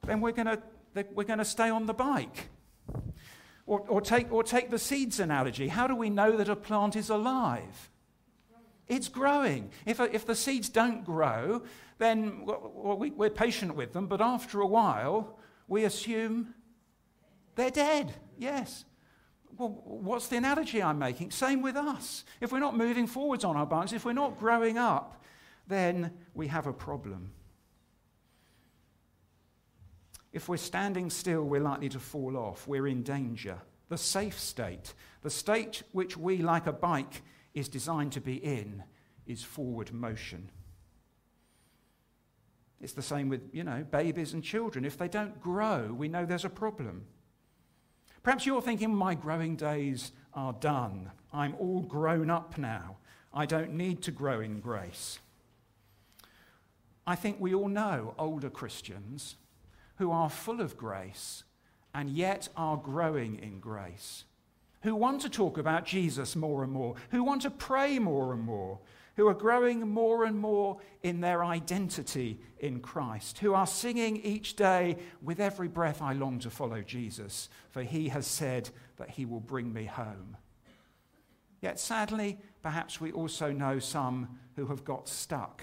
then 0.06 0.20
we're 0.20 0.30
going 0.30 0.46
to, 0.46 0.62
we're 1.14 1.24
going 1.24 1.40
to 1.40 1.44
stay 1.44 1.68
on 1.68 1.86
the 1.86 1.94
bike. 1.94 2.48
Or, 3.66 3.80
or, 3.80 4.00
take, 4.00 4.32
or 4.32 4.44
take 4.44 4.70
the 4.70 4.78
seeds 4.78 5.18
analogy. 5.18 5.66
How 5.66 5.88
do 5.88 5.96
we 5.96 6.10
know 6.10 6.36
that 6.36 6.48
a 6.48 6.54
plant 6.54 6.94
is 6.94 7.10
alive? 7.10 7.90
It's 8.88 9.08
growing. 9.08 9.70
If, 9.84 10.00
uh, 10.00 10.08
if 10.12 10.24
the 10.24 10.34
seeds 10.34 10.68
don't 10.68 11.04
grow, 11.04 11.62
then 11.98 12.44
well, 12.44 12.96
we, 12.98 13.10
we're 13.10 13.30
patient 13.30 13.74
with 13.74 13.92
them, 13.92 14.06
but 14.06 14.20
after 14.20 14.60
a 14.60 14.66
while, 14.66 15.38
we 15.66 15.84
assume 15.84 16.54
they're 17.54 17.70
dead. 17.70 18.14
Yes. 18.38 18.84
Well, 19.56 19.80
what's 19.84 20.28
the 20.28 20.36
analogy 20.36 20.82
I'm 20.82 20.98
making? 20.98 21.32
Same 21.32 21.62
with 21.62 21.76
us. 21.76 22.24
If 22.40 22.52
we're 22.52 22.60
not 22.60 22.76
moving 22.76 23.06
forwards 23.06 23.44
on 23.44 23.56
our 23.56 23.66
bones, 23.66 23.92
if 23.92 24.04
we're 24.04 24.12
not 24.12 24.38
growing 24.38 24.78
up, 24.78 25.22
then 25.66 26.12
we 26.34 26.46
have 26.46 26.66
a 26.66 26.72
problem. 26.72 27.32
If 30.32 30.48
we're 30.48 30.56
standing 30.56 31.10
still, 31.10 31.42
we're 31.42 31.60
likely 31.60 31.88
to 31.90 31.98
fall 31.98 32.36
off. 32.36 32.68
We're 32.68 32.86
in 32.86 33.02
danger. 33.02 33.58
The 33.88 33.98
safe 33.98 34.38
state, 34.38 34.94
the 35.22 35.30
state 35.30 35.82
which 35.92 36.16
we, 36.16 36.38
like 36.38 36.66
a 36.66 36.72
bike, 36.72 37.22
is 37.58 37.68
designed 37.68 38.12
to 38.12 38.20
be 38.20 38.36
in, 38.36 38.82
is 39.26 39.42
forward 39.42 39.92
motion. 39.92 40.50
It's 42.80 42.92
the 42.92 43.02
same 43.02 43.28
with, 43.28 43.42
you 43.52 43.64
know, 43.64 43.84
babies 43.90 44.32
and 44.32 44.42
children. 44.42 44.84
If 44.84 44.96
they 44.96 45.08
don't 45.08 45.40
grow, 45.40 45.92
we 45.92 46.08
know 46.08 46.24
there's 46.24 46.44
a 46.44 46.50
problem. 46.50 47.06
Perhaps 48.22 48.46
you're 48.46 48.62
thinking, 48.62 48.94
my 48.94 49.14
growing 49.14 49.56
days 49.56 50.12
are 50.34 50.52
done. 50.52 51.10
I'm 51.32 51.56
all 51.58 51.80
grown 51.80 52.30
up 52.30 52.56
now. 52.56 52.98
I 53.34 53.46
don't 53.46 53.72
need 53.72 54.02
to 54.02 54.12
grow 54.12 54.40
in 54.40 54.60
grace. 54.60 55.18
I 57.06 57.16
think 57.16 57.40
we 57.40 57.54
all 57.54 57.68
know 57.68 58.14
older 58.18 58.50
Christians 58.50 59.36
who 59.96 60.12
are 60.12 60.30
full 60.30 60.60
of 60.60 60.76
grace 60.76 61.42
and 61.94 62.10
yet 62.10 62.48
are 62.56 62.76
growing 62.76 63.36
in 63.36 63.58
grace, 63.58 64.24
who 64.82 64.94
want 64.94 65.20
to 65.22 65.28
talk 65.28 65.58
about 65.58 65.84
Jesus 65.84 66.36
more 66.36 66.62
and 66.62 66.72
more, 66.72 66.94
who 67.10 67.22
want 67.22 67.42
to 67.42 67.50
pray 67.50 67.98
more 67.98 68.32
and 68.32 68.42
more, 68.42 68.78
who 69.16 69.26
are 69.26 69.34
growing 69.34 69.80
more 69.88 70.24
and 70.24 70.38
more 70.38 70.78
in 71.02 71.20
their 71.20 71.44
identity 71.44 72.38
in 72.60 72.78
Christ, 72.78 73.38
who 73.38 73.52
are 73.52 73.66
singing 73.66 74.16
each 74.18 74.54
day, 74.54 74.96
With 75.20 75.40
every 75.40 75.66
breath 75.66 76.00
I 76.00 76.12
long 76.12 76.38
to 76.40 76.50
follow 76.50 76.82
Jesus, 76.82 77.48
for 77.70 77.82
he 77.82 78.08
has 78.10 78.26
said 78.26 78.70
that 78.96 79.10
he 79.10 79.24
will 79.24 79.40
bring 79.40 79.72
me 79.72 79.86
home. 79.86 80.36
Yet 81.60 81.80
sadly, 81.80 82.38
perhaps 82.62 83.00
we 83.00 83.10
also 83.10 83.50
know 83.50 83.80
some 83.80 84.38
who 84.54 84.66
have 84.66 84.84
got 84.84 85.08
stuck, 85.08 85.62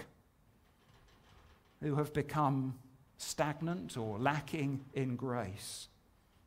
who 1.82 1.96
have 1.96 2.14
become 2.14 2.76
stagnant 3.18 3.98
or 3.98 4.20
lacking 4.20 4.84
in 4.94 5.16
grace, 5.16 5.88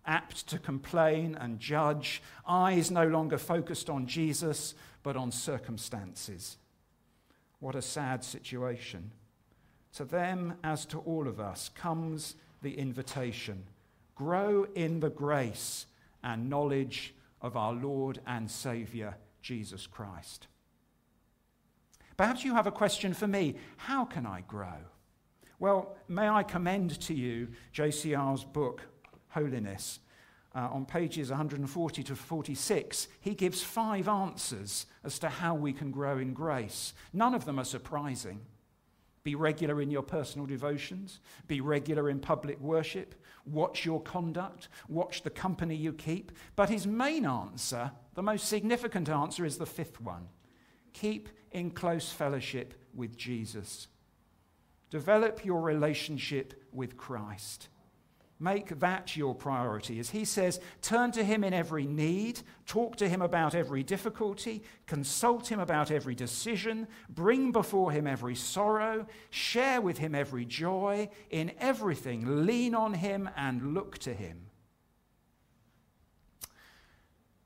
apt 0.09 0.49
to 0.49 0.59
complain 0.59 1.37
and 1.41 1.61
judge, 1.61 2.21
eyes 2.47 2.91
no 2.91 3.07
longer 3.07 3.39
focused 3.39 3.89
on 3.89 4.07
Jesus 4.07 4.75
but 5.05 5.17
on 5.17 5.31
circumstances. 5.31 6.57
What 7.61 7.77
a 7.77 7.83
sad 7.83 8.25
situation. 8.25 9.13
To 9.95 10.05
them, 10.05 10.55
as 10.65 10.85
to 10.87 10.99
all 10.99 11.29
of 11.29 11.39
us, 11.39 11.69
comes 11.69 12.35
the 12.63 12.77
invitation 12.77 13.65
grow 14.15 14.67
in 14.75 14.99
the 14.99 15.11
grace 15.11 15.87
and 16.25 16.51
knowledge 16.51 17.15
of 17.41 17.57
our 17.57 17.73
Lord 17.73 18.19
and 18.27 18.51
Saviour, 18.51 19.17
Jesus 19.43 19.87
Christ. 19.87 20.49
Perhaps 22.17 22.45
you 22.45 22.53
have 22.53 22.67
a 22.67 22.73
question 22.73 23.15
for 23.15 23.29
me. 23.29 23.55
How 23.77 24.05
can 24.05 24.27
I 24.27 24.43
grow? 24.49 24.75
Well, 25.61 25.97
may 26.09 26.29
I 26.29 26.43
commend 26.43 27.01
to 27.03 27.15
you 27.15 27.49
J.C. 27.73 28.15
Ryle's 28.15 28.45
book, 28.45 28.83
Holiness. 29.31 30.01
Uh, 30.55 30.69
on 30.73 30.87
pages 30.87 31.29
140 31.31 32.03
to 32.03 32.17
46, 32.17 33.09
he 33.21 33.35
gives 33.35 33.63
five 33.63 34.09
answers 34.09 34.87
as 35.05 35.19
to 35.19 35.29
how 35.29 35.55
we 35.55 35.73
can 35.73 35.91
grow 35.91 36.19
in 36.19 36.33
grace. 36.33 36.95
None 37.13 37.35
of 37.35 37.45
them 37.45 37.59
are 37.59 37.65
surprising. 37.65 38.41
Be 39.25 39.35
regular 39.35 39.83
in 39.83 39.91
your 39.91 40.03
personal 40.03 40.47
devotions, 40.47 41.21
be 41.47 41.61
regular 41.61 42.09
in 42.09 42.19
public 42.19 42.59
worship, 42.61 43.15
watch 43.45 43.85
your 43.85 44.01
conduct, 44.01 44.69
watch 44.89 45.23
the 45.23 45.31
company 45.31 45.77
you 45.77 45.93
keep. 45.93 46.33
But 46.57 46.71
his 46.71 46.87
main 46.87 47.27
answer, 47.27 47.93
the 48.15 48.23
most 48.23 48.49
significant 48.49 49.09
answer, 49.09 49.45
is 49.45 49.59
the 49.59 49.67
fifth 49.67 50.01
one 50.01 50.29
keep 50.95 51.29
in 51.53 51.71
close 51.71 52.11
fellowship 52.11 52.75
with 52.95 53.17
Jesus. 53.17 53.87
Develop 54.91 55.45
your 55.45 55.61
relationship 55.61 56.65
with 56.73 56.97
Christ. 56.97 57.69
Make 58.41 58.79
that 58.79 59.17
your 59.17 59.35
priority. 59.35 59.99
As 59.99 60.11
he 60.11 60.25
says, 60.25 60.61
turn 60.81 61.11
to 61.13 61.25
him 61.25 61.43
in 61.43 61.53
every 61.53 61.87
need, 61.87 62.41
talk 62.67 62.95
to 62.97 63.09
him 63.09 63.21
about 63.21 63.55
every 63.55 63.83
difficulty, 63.83 64.63
consult 64.87 65.51
him 65.51 65.59
about 65.59 65.91
every 65.91 66.15
decision, 66.15 66.87
bring 67.09 67.51
before 67.51 67.91
him 67.91 68.07
every 68.07 68.37
sorrow, 68.37 69.07
share 69.31 69.81
with 69.81 69.99
him 69.99 70.15
every 70.15 70.45
joy. 70.45 71.11
In 71.31 71.51
everything, 71.59 72.47
lean 72.47 72.77
on 72.77 72.95
him 72.95 73.29
and 73.37 73.75
look 73.75 73.99
to 73.99 74.15
him. 74.15 74.47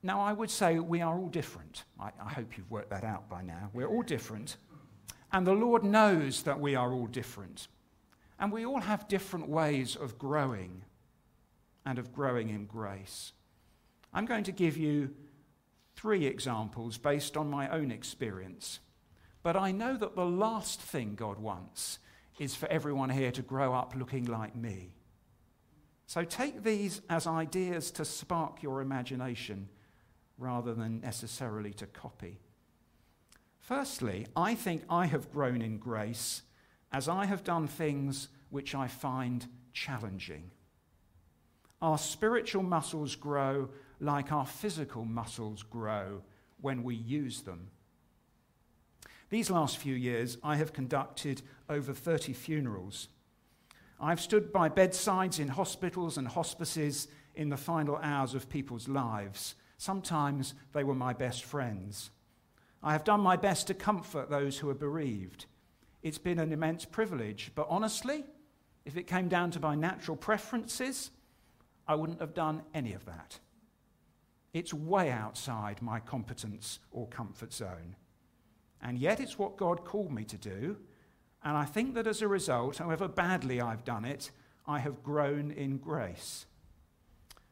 Now, 0.03 0.19
I 0.19 0.33
would 0.33 0.51
say 0.51 0.77
we 0.77 1.01
are 1.01 1.17
all 1.17 1.29
different. 1.29 1.85
I, 1.99 2.11
I 2.23 2.29
hope 2.29 2.57
you've 2.57 2.69
worked 2.69 2.89
that 2.91 3.03
out 3.03 3.29
by 3.29 3.41
now. 3.41 3.71
We're 3.73 3.87
all 3.87 4.03
different. 4.03 4.57
And 5.31 5.47
the 5.47 5.53
Lord 5.53 5.83
knows 5.83 6.43
that 6.43 6.59
we 6.59 6.75
are 6.75 6.93
all 6.93 7.07
different. 7.07 7.67
And 8.43 8.51
we 8.51 8.65
all 8.65 8.81
have 8.81 9.07
different 9.07 9.47
ways 9.47 9.95
of 9.95 10.17
growing 10.17 10.83
and 11.85 11.97
of 11.97 12.11
growing 12.11 12.49
in 12.49 12.65
grace. 12.65 13.31
I'm 14.13 14.25
going 14.25 14.43
to 14.43 14.51
give 14.51 14.75
you 14.75 15.11
three 15.95 16.25
examples 16.25 16.97
based 16.97 17.37
on 17.37 17.49
my 17.49 17.69
own 17.69 17.89
experience. 17.89 18.81
But 19.43 19.55
I 19.55 19.71
know 19.71 19.95
that 19.95 20.17
the 20.17 20.25
last 20.25 20.81
thing 20.81 21.15
God 21.15 21.39
wants 21.39 21.99
is 22.37 22.53
for 22.53 22.67
everyone 22.67 23.11
here 23.11 23.31
to 23.31 23.41
grow 23.41 23.73
up 23.73 23.93
looking 23.95 24.25
like 24.25 24.57
me. 24.57 24.91
So 26.05 26.25
take 26.25 26.63
these 26.63 26.99
as 27.09 27.25
ideas 27.25 27.91
to 27.91 28.03
spark 28.03 28.61
your 28.61 28.81
imagination 28.81 29.69
rather 30.37 30.73
than 30.73 30.99
necessarily 30.99 31.71
to 31.75 31.85
copy. 31.85 32.41
Firstly, 33.61 34.27
I 34.35 34.53
think 34.53 34.83
I 34.89 35.05
have 35.05 35.31
grown 35.31 35.61
in 35.61 35.77
grace 35.77 36.41
as 36.93 37.09
I 37.09 37.25
have 37.25 37.43
done 37.43 37.67
things 37.67 38.29
which 38.49 38.75
I 38.75 38.87
find 38.87 39.45
challenging. 39.73 40.51
Our 41.81 41.97
spiritual 41.97 42.63
muscles 42.63 43.15
grow 43.15 43.69
like 43.99 44.31
our 44.31 44.45
physical 44.45 45.03
muscles 45.03 45.63
grow 45.63 46.21
when 46.61 46.83
we 46.83 46.95
use 46.95 47.41
them. 47.41 47.71
These 49.29 49.49
last 49.49 49.77
few 49.77 49.95
years, 49.95 50.37
I 50.43 50.57
have 50.57 50.73
conducted 50.73 51.41
over 51.67 51.93
30 51.93 52.33
funerals. 52.33 53.07
I've 53.99 54.21
stood 54.21 54.53
by 54.53 54.69
bedsides 54.69 55.39
in 55.39 55.47
hospitals 55.47 56.17
and 56.17 56.27
hospices 56.27 57.07
in 57.35 57.49
the 57.49 57.57
final 57.57 57.97
hours 57.97 58.35
of 58.35 58.49
people's 58.49 58.87
lives. 58.87 59.55
Sometimes 59.77 60.53
they 60.73 60.83
were 60.83 60.93
my 60.93 61.13
best 61.13 61.43
friends. 61.43 62.11
I 62.83 62.91
have 62.91 63.03
done 63.03 63.21
my 63.21 63.35
best 63.35 63.67
to 63.67 63.73
comfort 63.73 64.29
those 64.29 64.59
who 64.59 64.69
are 64.69 64.75
bereaved. 64.75 65.47
It's 66.03 66.17
been 66.17 66.37
an 66.39 66.51
immense 66.51 66.83
privilege, 66.83 67.51
but 67.55 67.65
honestly, 67.69 68.25
if 68.85 68.97
it 68.97 69.07
came 69.07 69.29
down 69.29 69.51
to 69.51 69.59
my 69.61 69.73
natural 69.73 70.17
preferences, 70.17 71.11
I 71.87 71.95
wouldn't 71.95 72.19
have 72.19 72.33
done 72.33 72.61
any 72.73 72.93
of 72.93 73.05
that. 73.05 73.39
It's 74.53 74.73
way 74.73 75.09
outside 75.09 75.81
my 75.81 76.01
competence 76.01 76.79
or 76.91 77.07
comfort 77.07 77.53
zone. 77.53 77.95
And 78.81 78.99
yet, 78.99 79.21
it's 79.21 79.39
what 79.39 79.55
God 79.55 79.85
called 79.85 80.11
me 80.11 80.25
to 80.25 80.37
do. 80.37 80.77
And 81.41 81.57
I 81.57 81.63
think 81.63 81.95
that 81.95 82.05
as 82.05 82.21
a 82.21 82.27
result, 82.27 82.77
however 82.77 83.07
badly 83.07 83.61
I've 83.61 83.85
done 83.85 84.03
it, 84.03 84.29
I 84.67 84.79
have 84.79 85.03
grown 85.03 85.51
in 85.51 85.77
grace. 85.77 86.45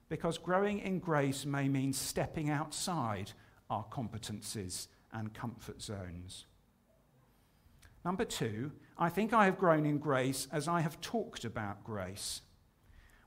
Because 0.09 0.37
growing 0.37 0.79
in 0.79 0.99
grace 0.99 1.45
may 1.45 1.69
mean 1.69 1.93
stepping 1.93 2.49
outside 2.49 3.31
our 3.69 3.85
competencies 3.85 4.87
and 5.13 5.33
comfort 5.33 5.81
zones. 5.81 6.45
Number 8.03 8.25
two, 8.25 8.71
I 8.97 9.09
think 9.09 9.33
I 9.33 9.45
have 9.45 9.57
grown 9.57 9.85
in 9.85 9.99
grace 9.99 10.47
as 10.51 10.67
I 10.67 10.81
have 10.81 10.99
talked 11.01 11.45
about 11.45 11.83
grace. 11.83 12.41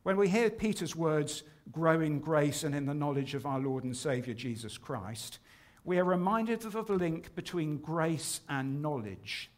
When 0.03 0.17
we 0.17 0.29
hear 0.29 0.51
Peter's 0.51 0.97
words, 0.97 1.45
grow 1.71 2.01
in 2.01 2.19
grace 2.19 2.65
and 2.65 2.75
in 2.75 2.87
the 2.87 2.95
knowledge 2.95 3.35
of 3.35 3.47
our 3.47 3.59
Lord 3.59 3.85
and 3.85 3.97
Saviour 3.97 4.35
Jesus 4.35 4.77
Christ, 4.77 5.39
we 5.85 5.99
are 5.99 6.05
reminded 6.05 6.65
of 6.65 6.87
the 6.87 6.95
link 6.95 7.35
between 7.35 7.79
grace 7.79 8.41
and 8.49 8.83
knowledge. 8.83 9.51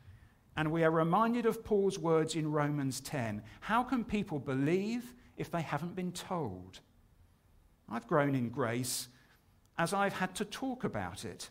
And 0.56 0.70
we 0.70 0.84
are 0.84 0.90
reminded 0.90 1.46
of 1.46 1.64
Paul's 1.64 1.98
words 1.98 2.34
in 2.34 2.50
Romans 2.50 3.00
10. 3.00 3.42
How 3.60 3.82
can 3.82 4.04
people 4.04 4.38
believe 4.38 5.14
if 5.36 5.50
they 5.50 5.62
haven't 5.62 5.96
been 5.96 6.12
told? 6.12 6.80
I've 7.90 8.06
grown 8.06 8.34
in 8.34 8.48
grace 8.48 9.08
as 9.78 9.92
I've 9.92 10.14
had 10.14 10.34
to 10.36 10.44
talk 10.44 10.84
about 10.84 11.24
it 11.24 11.50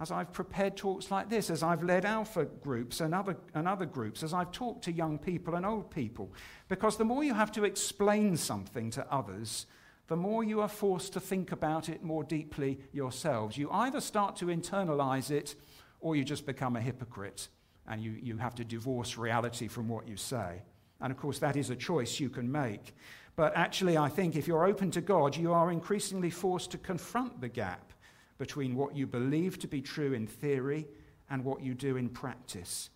as 0.00 0.10
I've 0.10 0.32
prepared 0.32 0.76
talks 0.76 1.10
like 1.10 1.30
this, 1.30 1.50
as 1.50 1.62
I've 1.62 1.84
led 1.84 2.04
alpha 2.04 2.44
groups 2.44 3.00
and 3.00 3.14
other, 3.14 3.36
and 3.54 3.68
other 3.68 3.86
groups, 3.86 4.24
as 4.24 4.34
I've 4.34 4.50
talked 4.50 4.84
to 4.84 4.92
young 4.92 5.18
people 5.18 5.54
and 5.54 5.64
old 5.64 5.90
people. 5.90 6.32
Because 6.68 6.96
the 6.96 7.04
more 7.04 7.22
you 7.22 7.34
have 7.34 7.52
to 7.52 7.64
explain 7.64 8.36
something 8.36 8.90
to 8.90 9.06
others, 9.12 9.66
the 10.08 10.16
more 10.16 10.42
you 10.42 10.60
are 10.60 10.68
forced 10.68 11.12
to 11.12 11.20
think 11.20 11.52
about 11.52 11.88
it 11.88 12.02
more 12.02 12.24
deeply 12.24 12.80
yourselves. 12.92 13.56
You 13.56 13.70
either 13.70 14.00
start 14.00 14.36
to 14.36 14.46
internalize 14.46 15.30
it 15.30 15.54
or 16.00 16.16
you 16.16 16.24
just 16.24 16.44
become 16.44 16.76
a 16.76 16.80
hypocrite 16.80 17.48
and 17.86 18.02
you, 18.02 18.16
you 18.20 18.36
have 18.36 18.54
to 18.56 18.64
divorce 18.64 19.16
reality 19.16 19.68
from 19.68 19.88
what 19.88 20.08
you 20.08 20.16
say. 20.16 20.62
And 21.00 21.12
of 21.12 21.18
course, 21.18 21.38
that 21.38 21.56
is 21.56 21.70
a 21.70 21.76
choice 21.76 22.18
you 22.18 22.30
can 22.30 22.50
make. 22.50 22.94
But 23.36 23.56
actually, 23.56 23.96
I 23.96 24.08
think 24.08 24.36
if 24.36 24.46
you're 24.48 24.66
open 24.66 24.90
to 24.92 25.00
God, 25.00 25.36
you 25.36 25.52
are 25.52 25.70
increasingly 25.70 26.30
forced 26.30 26.70
to 26.72 26.78
confront 26.78 27.40
the 27.40 27.48
gap 27.48 27.92
between 28.38 28.74
what 28.74 28.96
you 28.96 29.06
believe 29.06 29.58
to 29.58 29.68
be 29.68 29.80
true 29.80 30.12
in 30.12 30.26
theory 30.26 30.88
and 31.30 31.44
what 31.44 31.62
you 31.62 31.74
do 31.74 31.96
in 31.96 32.08
practice, 32.08 32.90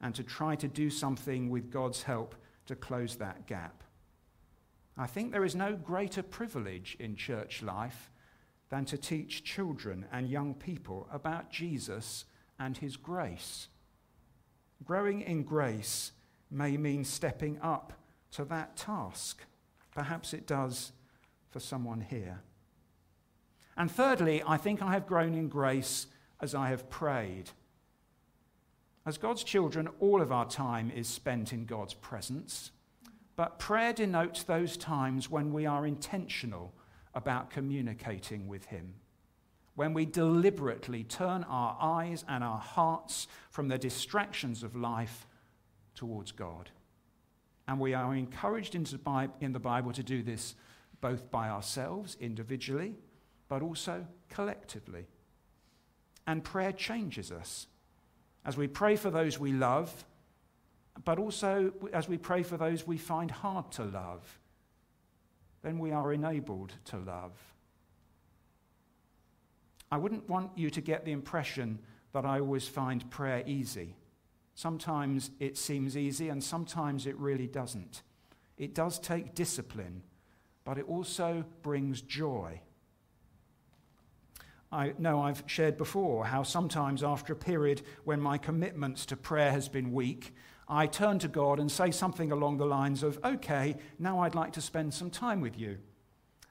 and 0.00 0.14
to 0.14 0.22
try 0.22 0.56
to 0.56 0.68
do 0.68 0.90
something 0.90 1.48
with 1.48 1.70
God's 1.70 2.02
help 2.02 2.34
to 2.66 2.74
close 2.74 3.16
that 3.16 3.46
gap. 3.46 3.82
I 4.96 5.06
think 5.06 5.32
there 5.32 5.44
is 5.44 5.54
no 5.54 5.74
greater 5.74 6.22
privilege 6.22 6.96
in 7.00 7.16
church 7.16 7.62
life 7.62 8.10
than 8.68 8.84
to 8.86 8.98
teach 8.98 9.44
children 9.44 10.06
and 10.12 10.28
young 10.28 10.54
people 10.54 11.08
about 11.12 11.50
Jesus 11.50 12.24
and 12.58 12.76
his 12.76 12.96
grace. 12.96 13.68
Growing 14.84 15.20
in 15.20 15.42
grace 15.44 16.12
may 16.50 16.76
mean 16.76 17.04
stepping 17.04 17.58
up 17.62 17.92
to 18.32 18.44
that 18.46 18.76
task. 18.76 19.42
Perhaps 19.94 20.34
it 20.34 20.46
does 20.46 20.92
for 21.50 21.60
someone 21.60 22.00
here. 22.00 22.42
And 23.76 23.90
thirdly, 23.90 24.42
I 24.46 24.56
think 24.56 24.82
I 24.82 24.92
have 24.92 25.06
grown 25.06 25.34
in 25.34 25.48
grace 25.48 26.06
as 26.40 26.54
I 26.54 26.68
have 26.68 26.90
prayed. 26.90 27.50
As 29.06 29.18
God's 29.18 29.42
children, 29.42 29.88
all 29.98 30.20
of 30.20 30.30
our 30.30 30.48
time 30.48 30.90
is 30.94 31.08
spent 31.08 31.52
in 31.52 31.64
God's 31.64 31.94
presence. 31.94 32.70
But 33.34 33.58
prayer 33.58 33.92
denotes 33.92 34.42
those 34.42 34.76
times 34.76 35.30
when 35.30 35.52
we 35.52 35.66
are 35.66 35.86
intentional 35.86 36.74
about 37.14 37.50
communicating 37.50 38.46
with 38.46 38.66
Him, 38.66 38.94
when 39.74 39.94
we 39.94 40.04
deliberately 40.04 41.02
turn 41.02 41.44
our 41.44 41.76
eyes 41.80 42.24
and 42.28 42.44
our 42.44 42.58
hearts 42.58 43.26
from 43.50 43.68
the 43.68 43.78
distractions 43.78 44.62
of 44.62 44.76
life 44.76 45.26
towards 45.94 46.30
God. 46.30 46.70
And 47.66 47.80
we 47.80 47.94
are 47.94 48.14
encouraged 48.14 48.74
in 48.74 48.84
the 48.84 49.60
Bible 49.60 49.92
to 49.92 50.02
do 50.02 50.22
this 50.22 50.54
both 51.00 51.30
by 51.30 51.48
ourselves 51.48 52.16
individually 52.20 52.96
but 53.52 53.60
also 53.60 54.06
collectively. 54.30 55.04
And 56.26 56.42
prayer 56.42 56.72
changes 56.72 57.30
us 57.30 57.66
as 58.46 58.56
we 58.56 58.66
pray 58.66 58.96
for 58.96 59.10
those 59.10 59.38
we 59.38 59.52
love, 59.52 60.06
but 61.04 61.18
also 61.18 61.70
as 61.92 62.08
we 62.08 62.16
pray 62.16 62.42
for 62.42 62.56
those 62.56 62.86
we 62.86 62.96
find 62.96 63.30
hard 63.30 63.70
to 63.72 63.84
love. 63.84 64.40
Then 65.60 65.78
we 65.78 65.92
are 65.92 66.14
enabled 66.14 66.72
to 66.86 66.96
love. 66.96 67.32
I 69.90 69.98
wouldn't 69.98 70.30
want 70.30 70.56
you 70.56 70.70
to 70.70 70.80
get 70.80 71.04
the 71.04 71.12
impression 71.12 71.78
that 72.14 72.24
I 72.24 72.40
always 72.40 72.66
find 72.66 73.10
prayer 73.10 73.42
easy. 73.46 73.96
Sometimes 74.54 75.30
it 75.40 75.58
seems 75.58 75.94
easy, 75.94 76.30
and 76.30 76.42
sometimes 76.42 77.06
it 77.06 77.18
really 77.18 77.48
doesn't. 77.48 78.00
It 78.56 78.74
does 78.74 78.98
take 78.98 79.34
discipline, 79.34 80.04
but 80.64 80.78
it 80.78 80.88
also 80.88 81.44
brings 81.60 82.00
joy. 82.00 82.62
I 84.72 84.94
know 84.98 85.20
I've 85.20 85.44
shared 85.46 85.76
before 85.76 86.24
how 86.24 86.42
sometimes 86.42 87.04
after 87.04 87.34
a 87.34 87.36
period 87.36 87.82
when 88.04 88.20
my 88.20 88.38
commitments 88.38 89.04
to 89.06 89.16
prayer 89.16 89.50
has 89.50 89.68
been 89.68 89.92
weak, 89.92 90.34
I 90.66 90.86
turn 90.86 91.18
to 91.18 91.28
God 91.28 91.60
and 91.60 91.70
say 91.70 91.90
something 91.90 92.32
along 92.32 92.56
the 92.56 92.64
lines 92.64 93.02
of, 93.02 93.20
Okay, 93.22 93.76
now 93.98 94.20
I'd 94.20 94.34
like 94.34 94.54
to 94.54 94.62
spend 94.62 94.94
some 94.94 95.10
time 95.10 95.42
with 95.42 95.58
you. 95.58 95.76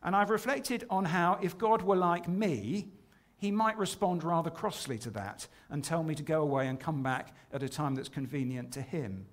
And 0.04 0.16
I've 0.16 0.30
reflected 0.30 0.86
on 0.90 1.06
how 1.06 1.40
if 1.42 1.58
God 1.58 1.82
were 1.82 1.96
like 1.96 2.28
me, 2.28 2.90
he 3.38 3.50
might 3.50 3.78
respond 3.80 4.24
rather 4.24 4.52
crossly 4.52 5.00
to 5.00 5.10
that 5.12 5.48
and 5.72 5.84
tell 5.84 6.04
me 6.04 6.14
to 6.14 6.22
go 6.22 6.44
away 6.44 6.68
and 6.68 6.80
come 6.80 7.02
back 7.02 7.36
at 7.52 7.64
a 7.64 7.70
time 7.70 7.96
that's 7.96 8.08
convenient 8.08 8.72
to 8.74 8.82
him. 8.84 9.26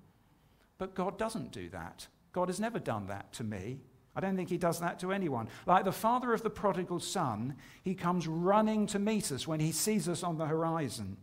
But 0.79 0.95
God 0.95 1.19
doesn't 1.19 1.51
do 1.51 1.69
that. 1.69 2.07
God 2.31 2.47
has 2.47 2.59
never 2.59 2.79
done 2.79 3.05
that 3.07 3.31
to 3.33 3.43
me. 3.43 3.81
I 4.15 4.19
don't 4.21 4.35
think 4.35 4.49
he 4.49 4.57
does 4.57 4.79
that 4.79 4.99
to 4.99 5.11
anyone. 5.11 5.49
Like 5.65 5.85
the 5.85 5.91
father 5.91 6.33
of 6.33 6.43
the 6.43 6.49
prodigal 6.49 6.99
son, 6.99 7.55
he 7.83 7.95
comes 7.95 8.27
running 8.27 8.87
to 8.87 8.99
meet 8.99 9.31
us 9.31 9.47
when 9.47 9.59
he 9.59 9.71
sees 9.71 10.09
us 10.09 10.23
on 10.23 10.37
the 10.37 10.47
horizon, 10.47 11.17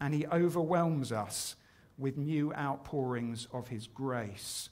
and 0.00 0.14
he 0.14 0.26
overwhelms 0.26 1.12
us 1.12 1.56
with 1.98 2.16
new 2.16 2.52
outpourings 2.54 3.48
of 3.52 3.68
his 3.68 3.86
grace. 3.86 4.70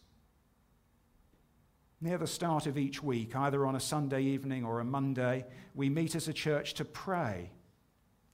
Near 2.01 2.19
the 2.19 2.27
start 2.27 2.67
of 2.67 2.79
each 2.79 3.03
week, 3.03 3.35
either 3.35 3.67
on 3.67 3.75
a 3.75 3.81
Sunday 3.81 4.23
evening 4.23 4.65
or 4.65 4.81
a 4.81 4.85
Monday, 4.85 5.47
we 5.75 5.89
meet 5.89 6.15
as 6.15 6.29
a 6.29 6.33
church 6.33 6.75
to 6.75 6.85
pray 6.85 7.51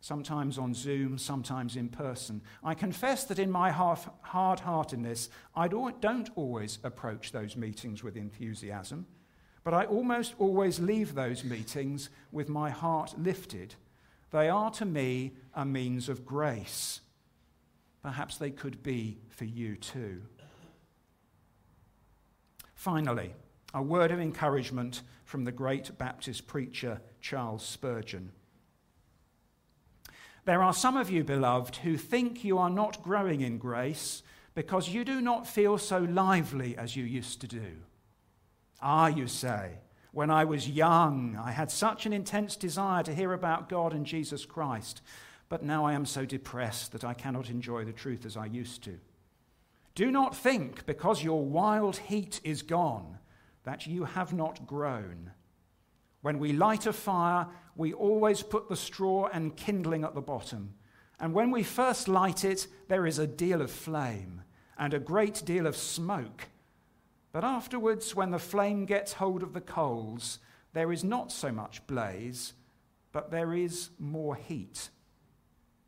sometimes 0.02 0.58
on 0.58 0.74
Zoom, 0.74 1.16
sometimes 1.16 1.76
in 1.76 1.88
person. 1.88 2.42
I 2.62 2.74
confess 2.74 3.24
that 3.24 3.38
in 3.38 3.50
my 3.50 3.70
hard 3.70 4.60
heartedness, 4.60 5.30
I 5.54 5.68
don't 5.68 6.28
always 6.34 6.78
approach 6.82 7.30
those 7.30 7.56
meetings 7.56 8.02
with 8.02 8.16
enthusiasm, 8.16 9.06
but 9.62 9.72
I 9.72 9.84
almost 9.84 10.34
always 10.40 10.80
leave 10.80 11.14
those 11.14 11.44
meetings 11.44 12.10
with 12.32 12.48
my 12.48 12.68
heart 12.68 13.14
lifted. 13.16 13.76
They 14.32 14.48
are 14.48 14.72
to 14.72 14.84
me 14.84 15.34
a 15.54 15.64
means 15.64 16.08
of 16.08 16.26
grace. 16.26 17.00
Perhaps 18.02 18.38
they 18.38 18.50
could 18.50 18.82
be 18.82 19.20
for 19.28 19.44
you 19.44 19.76
too. 19.76 20.22
Finally, 22.74 23.34
a 23.72 23.80
word 23.80 24.10
of 24.10 24.18
encouragement 24.18 25.02
from 25.24 25.44
the 25.44 25.52
great 25.52 25.96
Baptist 25.96 26.48
preacher 26.48 27.00
Charles 27.20 27.64
Spurgeon. 27.64 28.32
There 30.44 30.62
are 30.62 30.74
some 30.74 30.96
of 30.96 31.08
you, 31.10 31.22
beloved, 31.24 31.76
who 31.76 31.96
think 31.96 32.44
you 32.44 32.58
are 32.58 32.70
not 32.70 33.02
growing 33.02 33.40
in 33.42 33.58
grace 33.58 34.22
because 34.54 34.88
you 34.88 35.04
do 35.04 35.20
not 35.20 35.46
feel 35.46 35.78
so 35.78 35.98
lively 35.98 36.76
as 36.76 36.96
you 36.96 37.04
used 37.04 37.40
to 37.40 37.46
do. 37.46 37.76
Ah, 38.80 39.06
you 39.06 39.28
say, 39.28 39.78
when 40.10 40.30
I 40.30 40.44
was 40.44 40.68
young, 40.68 41.38
I 41.42 41.52
had 41.52 41.70
such 41.70 42.06
an 42.06 42.12
intense 42.12 42.56
desire 42.56 43.02
to 43.04 43.14
hear 43.14 43.32
about 43.32 43.68
God 43.68 43.94
and 43.94 44.04
Jesus 44.04 44.44
Christ. 44.44 45.00
but 45.52 45.62
now 45.62 45.84
I 45.84 45.92
am 45.92 46.06
so 46.06 46.24
depressed 46.24 46.92
that 46.92 47.04
I 47.04 47.12
cannot 47.12 47.50
enjoy 47.50 47.84
the 47.84 47.92
truth 47.92 48.24
as 48.24 48.38
I 48.38 48.46
used 48.46 48.82
to. 48.84 48.98
Do 49.94 50.10
not 50.10 50.34
think, 50.34 50.86
because 50.86 51.22
your 51.22 51.44
wild 51.44 51.98
heat 51.98 52.40
is 52.42 52.62
gone, 52.62 53.18
that 53.64 53.86
you 53.86 54.04
have 54.04 54.32
not 54.32 54.66
grown. 54.66 55.32
When 56.22 56.38
we 56.38 56.52
light 56.52 56.86
a 56.86 56.92
fire, 56.92 57.46
we 57.76 57.92
always 57.92 58.42
put 58.42 58.68
the 58.68 58.76
straw 58.76 59.28
and 59.32 59.56
kindling 59.56 60.04
at 60.04 60.14
the 60.14 60.20
bottom. 60.20 60.74
And 61.20 61.34
when 61.34 61.50
we 61.50 61.62
first 61.62 62.08
light 62.08 62.44
it, 62.44 62.66
there 62.88 63.06
is 63.06 63.18
a 63.18 63.26
deal 63.26 63.60
of 63.60 63.70
flame 63.70 64.42
and 64.78 64.94
a 64.94 64.98
great 64.98 65.42
deal 65.44 65.66
of 65.66 65.76
smoke. 65.76 66.48
But 67.32 67.44
afterwards, 67.44 68.14
when 68.14 68.30
the 68.30 68.38
flame 68.38 68.86
gets 68.86 69.14
hold 69.14 69.42
of 69.42 69.52
the 69.52 69.60
coals, 69.60 70.38
there 70.72 70.92
is 70.92 71.04
not 71.04 71.32
so 71.32 71.52
much 71.52 71.86
blaze, 71.86 72.54
but 73.12 73.30
there 73.30 73.54
is 73.54 73.90
more 73.98 74.34
heat. 74.34 74.90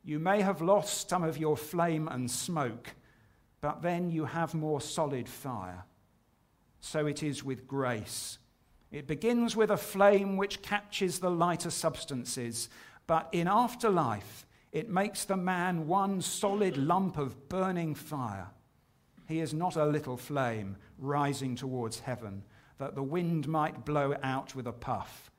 You 0.02 0.18
may 0.18 0.42
have 0.42 0.60
lost 0.60 1.08
some 1.08 1.24
of 1.24 1.38
your 1.38 1.56
flame 1.56 2.08
and 2.08 2.30
smoke, 2.30 2.94
but 3.60 3.82
then 3.82 4.10
you 4.10 4.26
have 4.26 4.54
more 4.54 4.80
solid 4.80 5.28
fire. 5.28 5.84
So 6.80 7.06
it 7.06 7.22
is 7.22 7.42
with 7.42 7.66
grace. 7.66 8.38
It 8.94 9.08
begins 9.08 9.56
with 9.56 9.72
a 9.72 9.76
flame 9.76 10.36
which 10.36 10.62
catches 10.62 11.18
the 11.18 11.28
lighter 11.28 11.70
substances, 11.70 12.68
but 13.08 13.28
in 13.32 13.48
afterlife, 13.48 14.46
it 14.70 14.88
makes 14.88 15.24
the 15.24 15.36
man 15.36 15.88
one 15.88 16.22
solid 16.22 16.76
lump 16.76 17.18
of 17.18 17.48
burning 17.48 17.96
fire. 17.96 18.50
He 19.26 19.40
is 19.40 19.52
not 19.52 19.74
a 19.74 19.84
little 19.84 20.16
flame 20.16 20.76
rising 20.96 21.56
towards 21.56 21.98
heaven 21.98 22.44
that 22.78 22.94
the 22.94 23.02
wind 23.02 23.48
might 23.48 23.84
blow 23.84 24.14
out 24.22 24.54
with 24.54 24.68
a 24.68 24.72
puff, 24.72 25.32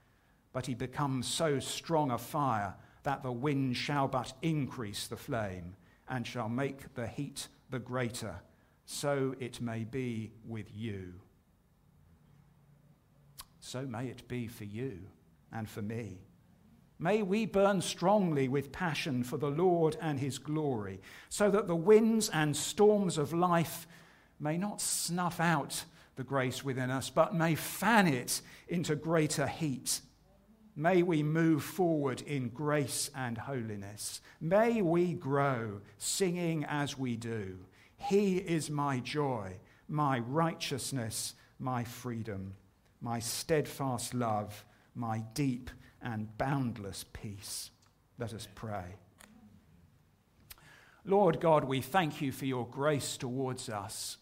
but 0.52 0.66
he 0.66 0.74
becomes 0.74 1.26
so 1.26 1.58
strong 1.58 2.12
a 2.12 2.18
fire 2.18 2.76
that 3.04 3.24
the 3.24 3.32
wind 3.32 3.78
shall 3.78 4.10
but 4.10 4.34
increase 4.42 5.08
the 5.08 5.16
flame 5.16 5.78
and 6.10 6.28
shall 6.28 6.50
make 6.50 6.94
the 6.96 7.08
heat 7.08 7.48
the 7.70 7.80
greater. 7.80 8.36
So 8.86 9.34
it 9.40 9.62
may 9.62 9.86
be 9.86 10.34
with 10.46 10.68
you. 10.76 11.14
So 13.66 13.82
may 13.82 14.08
it 14.08 14.28
be 14.28 14.48
for 14.48 14.64
you 14.64 15.00
and 15.52 15.68
for 15.70 15.82
me. 15.82 16.20
May 17.00 17.24
we 17.24 17.46
burn 17.46 17.82
strongly 17.82 18.48
with 18.48 18.72
passion 18.72 19.24
for 19.24 19.38
the 19.38 19.50
Lord 19.50 19.98
and 20.02 20.20
his 20.20 20.38
glory, 20.38 21.02
so 21.30 21.50
that 21.52 21.68
the 21.68 21.76
winds 21.76 22.30
and 22.30 22.56
storms 22.56 23.18
of 23.18 23.34
life 23.34 23.88
may 24.40 24.58
not 24.58 24.80
snuff 24.80 25.40
out 25.40 25.84
the 26.16 26.24
grace 26.24 26.64
within 26.64 26.92
us, 26.92 27.10
but 27.10 27.36
may 27.36 27.56
fan 27.56 28.08
it 28.08 28.42
into 28.70 28.96
greater 28.96 29.48
heat 29.48 30.00
May 30.78 31.04
we 31.04 31.24
move 31.24 31.64
forward 31.64 32.22
in 32.22 32.50
grace 32.50 33.10
and 33.16 33.38
holiness. 33.38 34.20
May 34.42 34.82
we 34.82 35.14
grow 35.14 35.80
singing 35.98 36.66
as 36.66 36.98
we 36.98 37.16
do. 37.16 37.60
He 37.96 38.38
is 38.38 38.70
my 38.70 39.00
joy, 39.00 39.54
my 39.88 40.20
righteousness, 40.20 41.34
my 41.60 41.86
freedom, 41.86 42.56
my 43.06 43.20
steadfast 43.20 44.16
love, 44.16 44.66
my 44.96 45.20
deep 45.36 45.70
and 46.02 46.36
boundless 46.40 47.06
peace. 47.14 47.70
Let 48.18 48.34
us 48.34 48.48
pray. 48.56 48.96
Lord 51.06 51.40
God, 51.40 51.66
we 51.66 51.82
thank 51.82 52.20
you 52.20 52.32
for 52.32 52.46
your 52.46 52.66
grace 52.66 53.16
towards 53.16 53.70
us, 53.70 54.18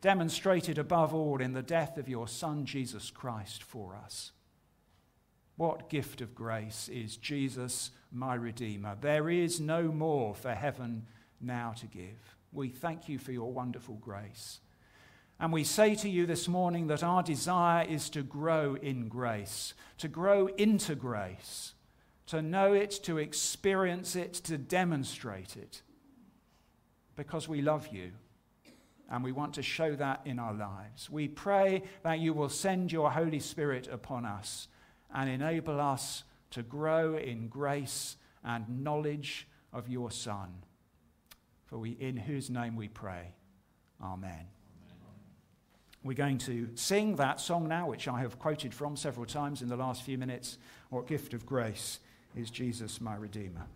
demonstrated 0.00 0.78
above 0.78 1.12
all 1.12 1.42
in 1.42 1.52
the 1.52 1.62
death 1.62 1.98
of 1.98 2.08
your 2.08 2.26
Son, 2.26 2.64
Jesus 2.64 3.10
Christ, 3.10 3.62
for 3.62 3.94
us. 3.94 4.32
What 5.56 5.90
gift 5.90 6.22
of 6.22 6.34
grace 6.34 6.88
is 6.88 7.18
Jesus, 7.18 7.90
my 8.10 8.34
Redeemer? 8.34 8.96
There 8.98 9.28
is 9.28 9.60
no 9.60 9.82
more 9.82 10.34
for 10.34 10.54
heaven 10.54 11.04
now 11.38 11.74
to 11.80 11.86
give. 11.86 12.34
We 12.50 12.70
thank 12.70 13.10
you 13.10 13.18
for 13.18 13.32
your 13.32 13.52
wonderful 13.52 13.96
grace. 13.96 14.60
And 15.38 15.52
we 15.52 15.64
say 15.64 15.94
to 15.96 16.08
you 16.08 16.24
this 16.24 16.48
morning 16.48 16.86
that 16.86 17.02
our 17.02 17.22
desire 17.22 17.86
is 17.86 18.08
to 18.10 18.22
grow 18.22 18.74
in 18.80 19.08
grace, 19.08 19.74
to 19.98 20.08
grow 20.08 20.46
into 20.56 20.94
grace, 20.94 21.74
to 22.26 22.40
know 22.40 22.72
it, 22.72 22.90
to 23.02 23.18
experience 23.18 24.16
it, 24.16 24.32
to 24.34 24.56
demonstrate 24.56 25.56
it, 25.56 25.82
because 27.16 27.48
we 27.48 27.60
love 27.60 27.88
you 27.88 28.12
and 29.10 29.22
we 29.22 29.32
want 29.32 29.54
to 29.54 29.62
show 29.62 29.94
that 29.94 30.22
in 30.24 30.38
our 30.38 30.54
lives. 30.54 31.08
We 31.10 31.28
pray 31.28 31.82
that 32.02 32.18
you 32.18 32.32
will 32.32 32.48
send 32.48 32.90
your 32.90 33.10
Holy 33.10 33.38
Spirit 33.38 33.88
upon 33.90 34.24
us 34.24 34.68
and 35.14 35.30
enable 35.30 35.80
us 35.80 36.24
to 36.50 36.62
grow 36.62 37.16
in 37.16 37.48
grace 37.48 38.16
and 38.42 38.82
knowledge 38.82 39.46
of 39.72 39.88
your 39.88 40.10
Son. 40.10 40.62
For 41.66 41.78
we, 41.78 41.90
in 41.90 42.16
whose 42.16 42.48
name 42.48 42.74
we 42.74 42.88
pray. 42.88 43.34
Amen. 44.02 44.46
We're 46.06 46.14
going 46.14 46.38
to 46.38 46.68
sing 46.76 47.16
that 47.16 47.40
song 47.40 47.66
now, 47.66 47.88
which 47.88 48.06
I 48.06 48.20
have 48.20 48.38
quoted 48.38 48.72
from 48.72 48.94
several 48.96 49.26
times 49.26 49.60
in 49.60 49.68
the 49.68 49.76
last 49.76 50.04
few 50.04 50.16
minutes. 50.16 50.56
What 50.88 51.08
gift 51.08 51.34
of 51.34 51.44
grace 51.44 51.98
is 52.36 52.48
Jesus, 52.48 53.00
my 53.00 53.16
Redeemer? 53.16 53.66